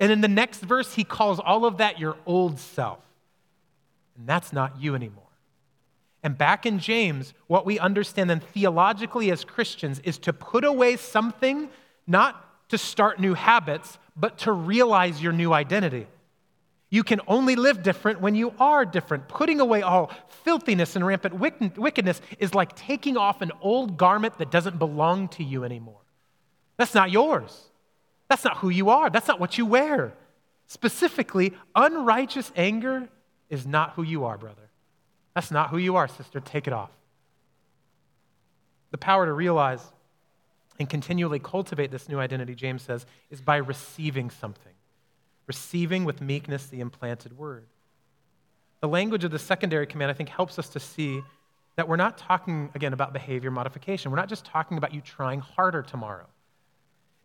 And 0.00 0.12
in 0.12 0.20
the 0.20 0.28
next 0.28 0.60
verse, 0.60 0.94
he 0.94 1.04
calls 1.04 1.38
all 1.40 1.64
of 1.64 1.78
that 1.78 1.98
your 1.98 2.16
old 2.26 2.58
self. 2.58 3.00
And 4.16 4.28
that's 4.28 4.52
not 4.52 4.80
you 4.80 4.94
anymore. 4.94 5.24
And 6.22 6.36
back 6.36 6.66
in 6.66 6.78
James, 6.80 7.34
what 7.46 7.64
we 7.64 7.78
understand 7.78 8.28
then 8.28 8.40
theologically 8.40 9.30
as 9.30 9.44
Christians 9.44 10.00
is 10.00 10.18
to 10.18 10.32
put 10.32 10.64
away 10.64 10.96
something, 10.96 11.68
not 12.06 12.68
to 12.70 12.78
start 12.78 13.20
new 13.20 13.34
habits, 13.34 13.98
but 14.16 14.38
to 14.38 14.52
realize 14.52 15.22
your 15.22 15.32
new 15.32 15.52
identity. 15.52 16.06
You 16.90 17.04
can 17.04 17.20
only 17.28 17.54
live 17.54 17.82
different 17.82 18.20
when 18.20 18.34
you 18.34 18.54
are 18.58 18.86
different. 18.86 19.28
Putting 19.28 19.60
away 19.60 19.82
all 19.82 20.10
filthiness 20.42 20.96
and 20.96 21.06
rampant 21.06 21.34
wickedness 21.34 22.20
is 22.38 22.54
like 22.54 22.74
taking 22.76 23.16
off 23.16 23.42
an 23.42 23.52
old 23.60 23.98
garment 23.98 24.38
that 24.38 24.50
doesn't 24.50 24.78
belong 24.78 25.28
to 25.28 25.44
you 25.44 25.64
anymore. 25.64 26.00
That's 26.78 26.94
not 26.94 27.10
yours. 27.10 27.66
That's 28.28 28.44
not 28.44 28.58
who 28.58 28.70
you 28.70 28.88
are. 28.88 29.10
That's 29.10 29.28
not 29.28 29.38
what 29.38 29.58
you 29.58 29.66
wear. 29.66 30.14
Specifically, 30.66 31.54
unrighteous 31.74 32.52
anger 32.56 33.08
is 33.50 33.66
not 33.66 33.92
who 33.92 34.02
you 34.02 34.24
are, 34.24 34.38
brother. 34.38 34.70
That's 35.34 35.50
not 35.50 35.70
who 35.70 35.78
you 35.78 35.96
are, 35.96 36.08
sister. 36.08 36.40
Take 36.40 36.66
it 36.66 36.72
off. 36.72 36.90
The 38.92 38.98
power 38.98 39.26
to 39.26 39.32
realize 39.32 39.82
and 40.78 40.88
continually 40.88 41.38
cultivate 41.38 41.90
this 41.90 42.08
new 42.08 42.18
identity, 42.18 42.54
James 42.54 42.82
says, 42.82 43.04
is 43.30 43.42
by 43.42 43.56
receiving 43.56 44.30
something 44.30 44.72
receiving 45.48 46.04
with 46.04 46.20
meekness 46.20 46.66
the 46.66 46.80
implanted 46.80 47.36
word. 47.36 47.66
The 48.80 48.88
language 48.88 49.24
of 49.24 49.32
the 49.32 49.38
secondary 49.40 49.86
command, 49.86 50.10
I 50.12 50.14
think, 50.14 50.28
helps 50.28 50.58
us 50.58 50.68
to 50.68 50.80
see 50.80 51.20
that 51.74 51.88
we're 51.88 51.96
not 51.96 52.18
talking, 52.18 52.70
again, 52.74 52.92
about 52.92 53.12
behavior 53.12 53.50
modification. 53.50 54.10
We're 54.12 54.18
not 54.18 54.28
just 54.28 54.44
talking 54.44 54.78
about 54.78 54.94
you 54.94 55.00
trying 55.00 55.40
harder 55.40 55.82
tomorrow. 55.82 56.26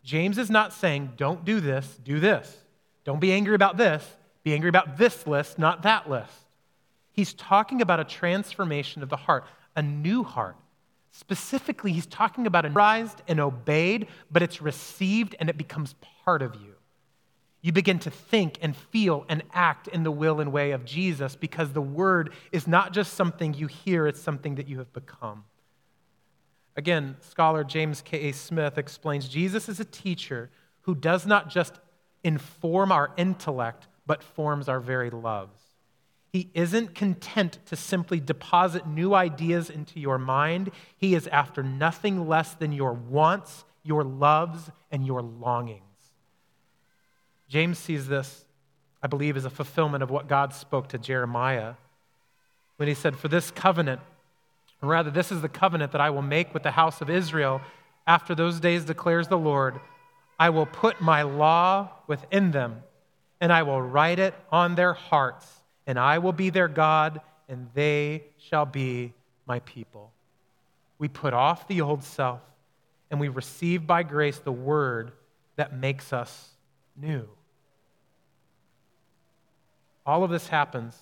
James 0.03 0.37
is 0.37 0.49
not 0.49 0.73
saying, 0.73 1.13
don't 1.17 1.45
do 1.45 1.59
this, 1.59 1.99
do 2.03 2.19
this. 2.19 2.57
Don't 3.03 3.19
be 3.19 3.31
angry 3.33 3.55
about 3.55 3.77
this, 3.77 4.05
be 4.43 4.53
angry 4.53 4.69
about 4.69 4.97
this 4.97 5.27
list, 5.27 5.59
not 5.59 5.83
that 5.83 6.09
list. 6.09 6.31
He's 7.11 7.33
talking 7.33 7.81
about 7.81 7.99
a 7.99 8.03
transformation 8.03 9.03
of 9.03 9.09
the 9.09 9.17
heart, 9.17 9.45
a 9.75 9.81
new 9.81 10.23
heart. 10.23 10.55
Specifically, 11.11 11.91
he's 11.91 12.07
talking 12.07 12.47
about 12.47 12.65
a 12.65 12.69
rised 12.69 13.21
and 13.27 13.39
obeyed, 13.39 14.07
but 14.31 14.41
it's 14.41 14.61
received 14.61 15.35
and 15.39 15.49
it 15.49 15.57
becomes 15.57 15.93
part 16.25 16.41
of 16.41 16.55
you. 16.55 16.72
You 17.63 17.71
begin 17.71 17.97
to 17.99 18.11
think 18.11 18.59
and 18.61 18.75
feel 18.75 19.25
and 19.29 19.41
act 19.53 19.87
in 19.87 20.03
the 20.03 20.11
will 20.11 20.41
and 20.41 20.51
way 20.51 20.71
of 20.71 20.83
Jesus 20.83 21.37
because 21.37 21.71
the 21.71 21.81
word 21.81 22.33
is 22.51 22.67
not 22.67 22.91
just 22.91 23.13
something 23.13 23.53
you 23.53 23.67
hear, 23.67 24.05
it's 24.05 24.21
something 24.21 24.55
that 24.55 24.67
you 24.67 24.79
have 24.79 24.91
become. 24.91 25.45
Again, 26.75 27.15
scholar 27.21 27.63
James 27.63 28.01
K.A. 28.01 28.33
Smith 28.33 28.77
explains 28.77 29.29
Jesus 29.29 29.69
is 29.69 29.79
a 29.79 29.85
teacher 29.85 30.49
who 30.81 30.93
does 30.93 31.25
not 31.25 31.49
just 31.49 31.79
inform 32.21 32.91
our 32.91 33.11
intellect, 33.15 33.87
but 34.05 34.21
forms 34.21 34.67
our 34.67 34.81
very 34.81 35.09
loves. 35.09 35.57
He 36.33 36.49
isn't 36.53 36.95
content 36.95 37.59
to 37.67 37.77
simply 37.77 38.19
deposit 38.19 38.85
new 38.85 39.13
ideas 39.13 39.69
into 39.69 40.01
your 40.01 40.17
mind. 40.17 40.71
He 40.97 41.15
is 41.15 41.27
after 41.27 41.63
nothing 41.63 42.27
less 42.27 42.55
than 42.55 42.73
your 42.73 42.91
wants, 42.91 43.63
your 43.83 44.03
loves, 44.03 44.69
and 44.91 45.05
your 45.05 45.21
longings. 45.21 45.92
James 47.53 47.77
sees 47.77 48.07
this, 48.07 48.45
I 49.03 49.05
believe, 49.05 49.37
as 49.37 49.45
a 49.45 49.49
fulfillment 49.51 50.01
of 50.01 50.09
what 50.09 50.27
God 50.27 50.55
spoke 50.55 50.87
to 50.87 50.97
Jeremiah 50.97 51.75
when 52.77 52.87
he 52.87 52.95
said, 52.95 53.15
For 53.15 53.27
this 53.27 53.51
covenant, 53.51 54.01
or 54.81 54.89
rather, 54.89 55.11
this 55.11 55.31
is 55.31 55.43
the 55.43 55.49
covenant 55.49 55.91
that 55.91 56.01
I 56.01 56.09
will 56.09 56.23
make 56.23 56.51
with 56.51 56.63
the 56.63 56.71
house 56.71 56.99
of 56.99 57.11
Israel 57.11 57.61
after 58.07 58.33
those 58.33 58.59
days, 58.59 58.85
declares 58.85 59.27
the 59.27 59.37
Lord. 59.37 59.79
I 60.39 60.49
will 60.49 60.65
put 60.65 60.99
my 60.99 61.21
law 61.21 61.89
within 62.07 62.49
them, 62.49 62.81
and 63.39 63.53
I 63.53 63.61
will 63.61 63.83
write 63.83 64.17
it 64.17 64.33
on 64.51 64.73
their 64.73 64.93
hearts, 64.93 65.45
and 65.85 65.99
I 65.99 66.17
will 66.17 66.33
be 66.33 66.49
their 66.49 66.67
God, 66.67 67.21
and 67.47 67.69
they 67.75 68.23
shall 68.39 68.65
be 68.65 69.13
my 69.45 69.59
people. 69.59 70.11
We 70.97 71.07
put 71.07 71.35
off 71.35 71.67
the 71.67 71.81
old 71.81 72.03
self, 72.03 72.41
and 73.11 73.19
we 73.19 73.27
receive 73.27 73.85
by 73.85 74.01
grace 74.01 74.39
the 74.39 74.51
word 74.51 75.11
that 75.55 75.77
makes 75.77 76.11
us 76.11 76.49
new. 76.99 77.27
All 80.05 80.23
of 80.23 80.31
this 80.31 80.47
happens, 80.47 80.97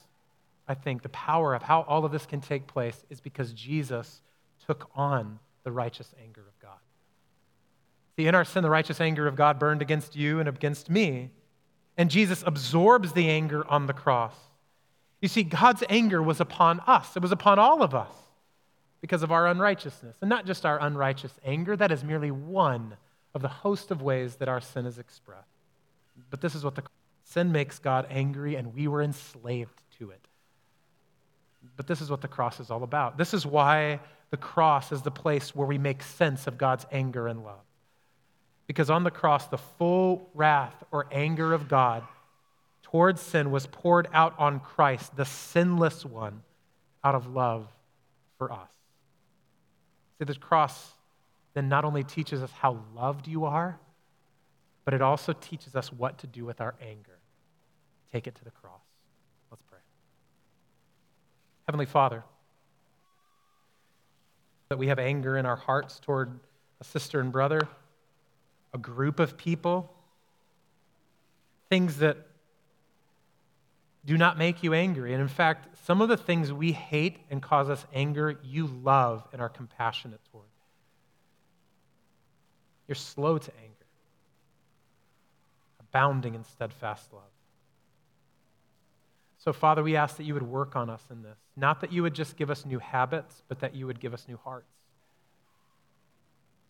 I 0.68 0.74
think, 0.74 1.02
the 1.02 1.10
power 1.10 1.54
of 1.54 1.64
how 1.64 1.82
all 1.82 2.06
of 2.06 2.12
this 2.12 2.26
can 2.26 2.42
take 2.42 2.68
place 2.68 3.04
is 3.10 3.20
because 3.20 3.54
Jesus 3.54 4.22
took 4.66 4.90
on 4.96 5.40
the 5.64 5.72
righteous 5.72 6.14
anger 6.24 6.42
of 6.42 6.60
God. 6.60 6.78
See, 8.16 8.28
in 8.28 8.36
our 8.36 8.46
sin, 8.46 8.64
the 8.64 8.70
righteous 8.70 9.02
anger 9.02 9.28
of 9.28 9.36
God 9.36 9.58
burned 9.58 9.82
against 9.82 10.16
you 10.16 10.40
and 10.40 10.48
against 10.48 10.90
me, 10.90 11.32
and 11.98 12.10
Jesus 12.10 12.44
absorbs 12.46 13.14
the 13.14 13.30
anger 13.30 13.66
on 13.68 13.88
the 13.88 13.94
cross. 13.94 14.36
You 15.22 15.28
see, 15.28 15.44
God's 15.44 15.84
anger 15.90 16.22
was 16.22 16.40
upon 16.40 16.80
us, 16.82 17.16
it 17.16 17.22
was 17.22 17.32
upon 17.32 17.60
all 17.60 17.82
of 17.82 17.96
us 17.96 18.12
because 19.02 19.24
of 19.24 19.32
our 19.32 19.48
unrighteousness. 19.48 20.16
And 20.22 20.30
not 20.30 20.46
just 20.46 20.66
our 20.66 20.80
unrighteous 20.80 21.34
anger, 21.44 21.76
that 21.76 21.92
is 21.92 22.04
merely 22.04 22.32
one 22.32 22.96
of 23.34 23.42
the 23.42 23.48
host 23.48 23.92
of 23.92 24.02
ways 24.02 24.36
that 24.36 24.48
our 24.48 24.62
sin 24.62 24.86
is 24.86 25.00
expressed. 25.00 25.48
But 26.30 26.42
this 26.42 26.54
is 26.54 26.64
what 26.64 26.76
the 26.76 26.84
Sin 27.32 27.54
makes 27.54 27.80
God 27.80 28.08
angry, 28.10 28.56
and 28.56 28.74
we 28.74 28.90
were 28.90 29.02
enslaved 29.02 29.82
to 29.98 30.12
it. 30.12 30.20
But 31.78 31.88
this 31.88 32.02
is 32.02 32.10
what 32.10 32.20
the 32.20 32.28
cross 32.28 32.60
is 32.60 32.70
all 32.70 32.84
about. 32.84 33.18
This 33.18 33.34
is 33.34 33.46
why 33.46 34.02
the 34.32 34.38
cross 34.38 34.92
is 34.92 35.02
the 35.02 35.12
place 35.12 35.56
where 35.56 35.68
we 35.68 35.78
make 35.78 36.04
sense 36.04 36.46
of 36.46 36.58
God's 36.58 36.86
anger 36.92 37.30
and 37.30 37.42
love. 37.46 37.64
Because 38.68 38.90
on 38.90 39.06
the 39.06 39.12
cross, 39.12 39.48
the 39.48 39.58
full 39.58 40.30
wrath 40.34 40.76
or 40.92 41.08
anger 41.10 41.54
of 41.54 41.70
God 41.70 42.04
towards 42.84 43.22
sin 43.22 43.50
was 43.50 43.66
poured 43.66 44.10
out 44.12 44.38
on 44.38 44.60
Christ, 44.60 45.16
the 45.16 45.26
sinless 45.26 46.04
one, 46.04 46.42
out 47.02 47.16
of 47.16 47.28
love 47.28 47.70
for 48.38 48.52
us. 48.52 48.72
See, 50.20 50.26
the 50.26 50.36
cross 50.36 50.92
then 51.54 51.70
not 51.70 51.86
only 51.86 52.04
teaches 52.04 52.44
us 52.44 52.52
how 52.52 52.82
loved 52.94 53.26
you 53.30 53.46
are, 53.46 53.80
but 54.84 54.94
it 54.94 55.02
also 55.02 55.32
teaches 55.32 55.78
us 55.78 55.94
what 55.94 56.18
to 56.18 56.28
do 56.28 56.44
with 56.44 56.60
our 56.60 56.76
anger 56.82 57.11
take 58.12 58.28
it 58.28 58.36
to 58.36 58.44
the 58.44 58.52
cross. 58.52 58.82
Let's 59.50 59.64
pray. 59.64 59.80
Heavenly 61.68 61.86
Father, 61.86 62.24
that 64.70 64.78
we 64.78 64.88
have 64.88 65.00
anger 65.00 65.38
in 65.38 65.46
our 65.46 65.56
hearts 65.56 66.00
toward 66.00 66.40
a 66.80 66.84
sister 66.84 67.20
and 67.20 67.32
brother, 67.32 67.68
a 68.74 68.78
group 68.78 69.20
of 69.20 69.38
people, 69.38 69.94
things 71.70 71.98
that 71.98 72.18
do 74.06 74.18
not 74.18 74.38
make 74.38 74.64
you 74.64 74.74
angry. 74.74 75.14
And 75.14 75.22
in 75.22 75.28
fact, 75.28 75.78
some 75.86 76.02
of 76.02 76.10
the 76.10 76.18
things 76.18 76.52
we 76.52 76.72
hate 76.72 77.18
and 77.30 77.42
cause 77.42 77.70
us 77.70 77.86
anger, 77.94 78.40
you 78.44 78.68
love 78.68 79.28
and 79.32 79.42
are 79.42 79.50
compassionate 79.50 80.20
toward. 80.32 80.46
You're 82.88 82.96
slow 82.96 83.38
to 83.38 83.52
anger, 83.62 83.86
abounding 85.80 86.36
in 86.36 86.44
steadfast 86.44 87.14
love. 87.14 87.24
So, 89.44 89.52
Father, 89.52 89.82
we 89.82 89.96
ask 89.96 90.18
that 90.18 90.24
you 90.24 90.36
would 90.36 90.44
work 90.44 90.76
on 90.76 90.88
us 90.88 91.02
in 91.10 91.24
this. 91.24 91.40
Not 91.56 91.82
that 91.82 91.92
you 91.92 92.04
would 92.04 92.14
just 92.14 92.38
give 92.38 92.52
us 92.52 92.64
new 92.64 92.78
habits, 92.78 93.42
but 93.48 93.60
that 93.62 93.74
you 93.74 93.88
would 93.88 94.00
give 94.00 94.14
us 94.14 94.28
new 94.28 94.38
hearts. 94.38 94.70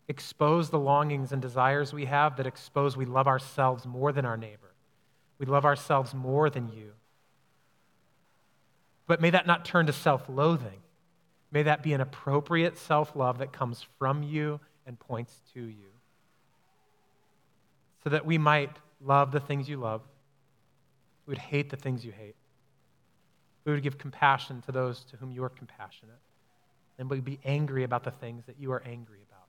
Expose 0.08 0.70
the 0.70 0.80
longings 0.80 1.34
and 1.34 1.42
desires 1.42 1.92
we 1.92 2.06
have 2.06 2.38
that 2.38 2.48
expose 2.48 2.96
we 2.96 3.04
love 3.04 3.28
ourselves 3.28 3.86
more 3.86 4.14
than 4.14 4.26
our 4.26 4.38
neighbor. 4.38 4.72
We 5.38 5.48
love 5.48 5.66
ourselves 5.66 6.14
more 6.14 6.50
than 6.50 6.70
you. 6.70 6.94
But 9.06 9.20
may 9.20 9.32
that 9.32 9.46
not 9.46 9.66
turn 9.66 9.88
to 9.88 9.94
self 9.94 10.30
loathing. 10.30 10.80
May 11.52 11.64
that 11.64 11.84
be 11.84 11.92
an 11.92 12.00
appropriate 12.00 12.78
self 12.78 13.18
love 13.18 13.40
that 13.40 13.52
comes 13.52 13.86
from 14.00 14.24
you 14.24 14.62
and 14.88 14.98
points 14.98 15.42
to 15.56 15.60
you. 15.60 15.92
So 18.06 18.12
that 18.12 18.26
we 18.26 18.38
might 18.38 18.78
love 19.02 19.34
the 19.34 19.42
things 19.42 19.68
you 19.68 19.76
love, 19.76 20.04
we 21.26 21.32
would 21.32 21.38
hate 21.38 21.70
the 21.70 21.76
things 21.76 22.06
you 22.06 22.14
hate. 22.14 22.36
We 23.66 23.72
would 23.72 23.84
give 23.84 23.98
compassion 23.98 24.62
to 24.64 24.72
those 24.72 25.04
to 25.06 25.18
whom 25.18 25.32
you 25.32 25.44
are 25.44 25.50
compassionate. 25.50 26.20
And 26.98 27.10
we'd 27.10 27.26
be 27.26 27.40
angry 27.46 27.84
about 27.84 28.04
the 28.04 28.12
things 28.12 28.46
that 28.46 28.60
you 28.60 28.72
are 28.72 28.84
angry 28.86 29.20
about. 29.28 29.48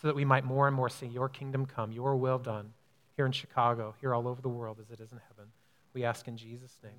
So 0.00 0.08
that 0.08 0.16
we 0.16 0.24
might 0.24 0.44
more 0.44 0.66
and 0.66 0.76
more 0.76 0.88
see 0.88 1.06
your 1.06 1.28
kingdom 1.28 1.66
come, 1.66 1.92
your 1.92 2.16
will 2.16 2.38
done, 2.38 2.72
here 3.16 3.26
in 3.26 3.32
Chicago, 3.32 3.94
here 4.00 4.14
all 4.14 4.28
over 4.28 4.42
the 4.42 4.48
world 4.48 4.78
as 4.80 4.90
it 4.90 5.00
is 5.00 5.12
in 5.12 5.20
heaven. 5.28 5.50
We 5.92 6.04
ask 6.04 6.26
in 6.28 6.36
Jesus' 6.36 6.76
name. 6.82 6.92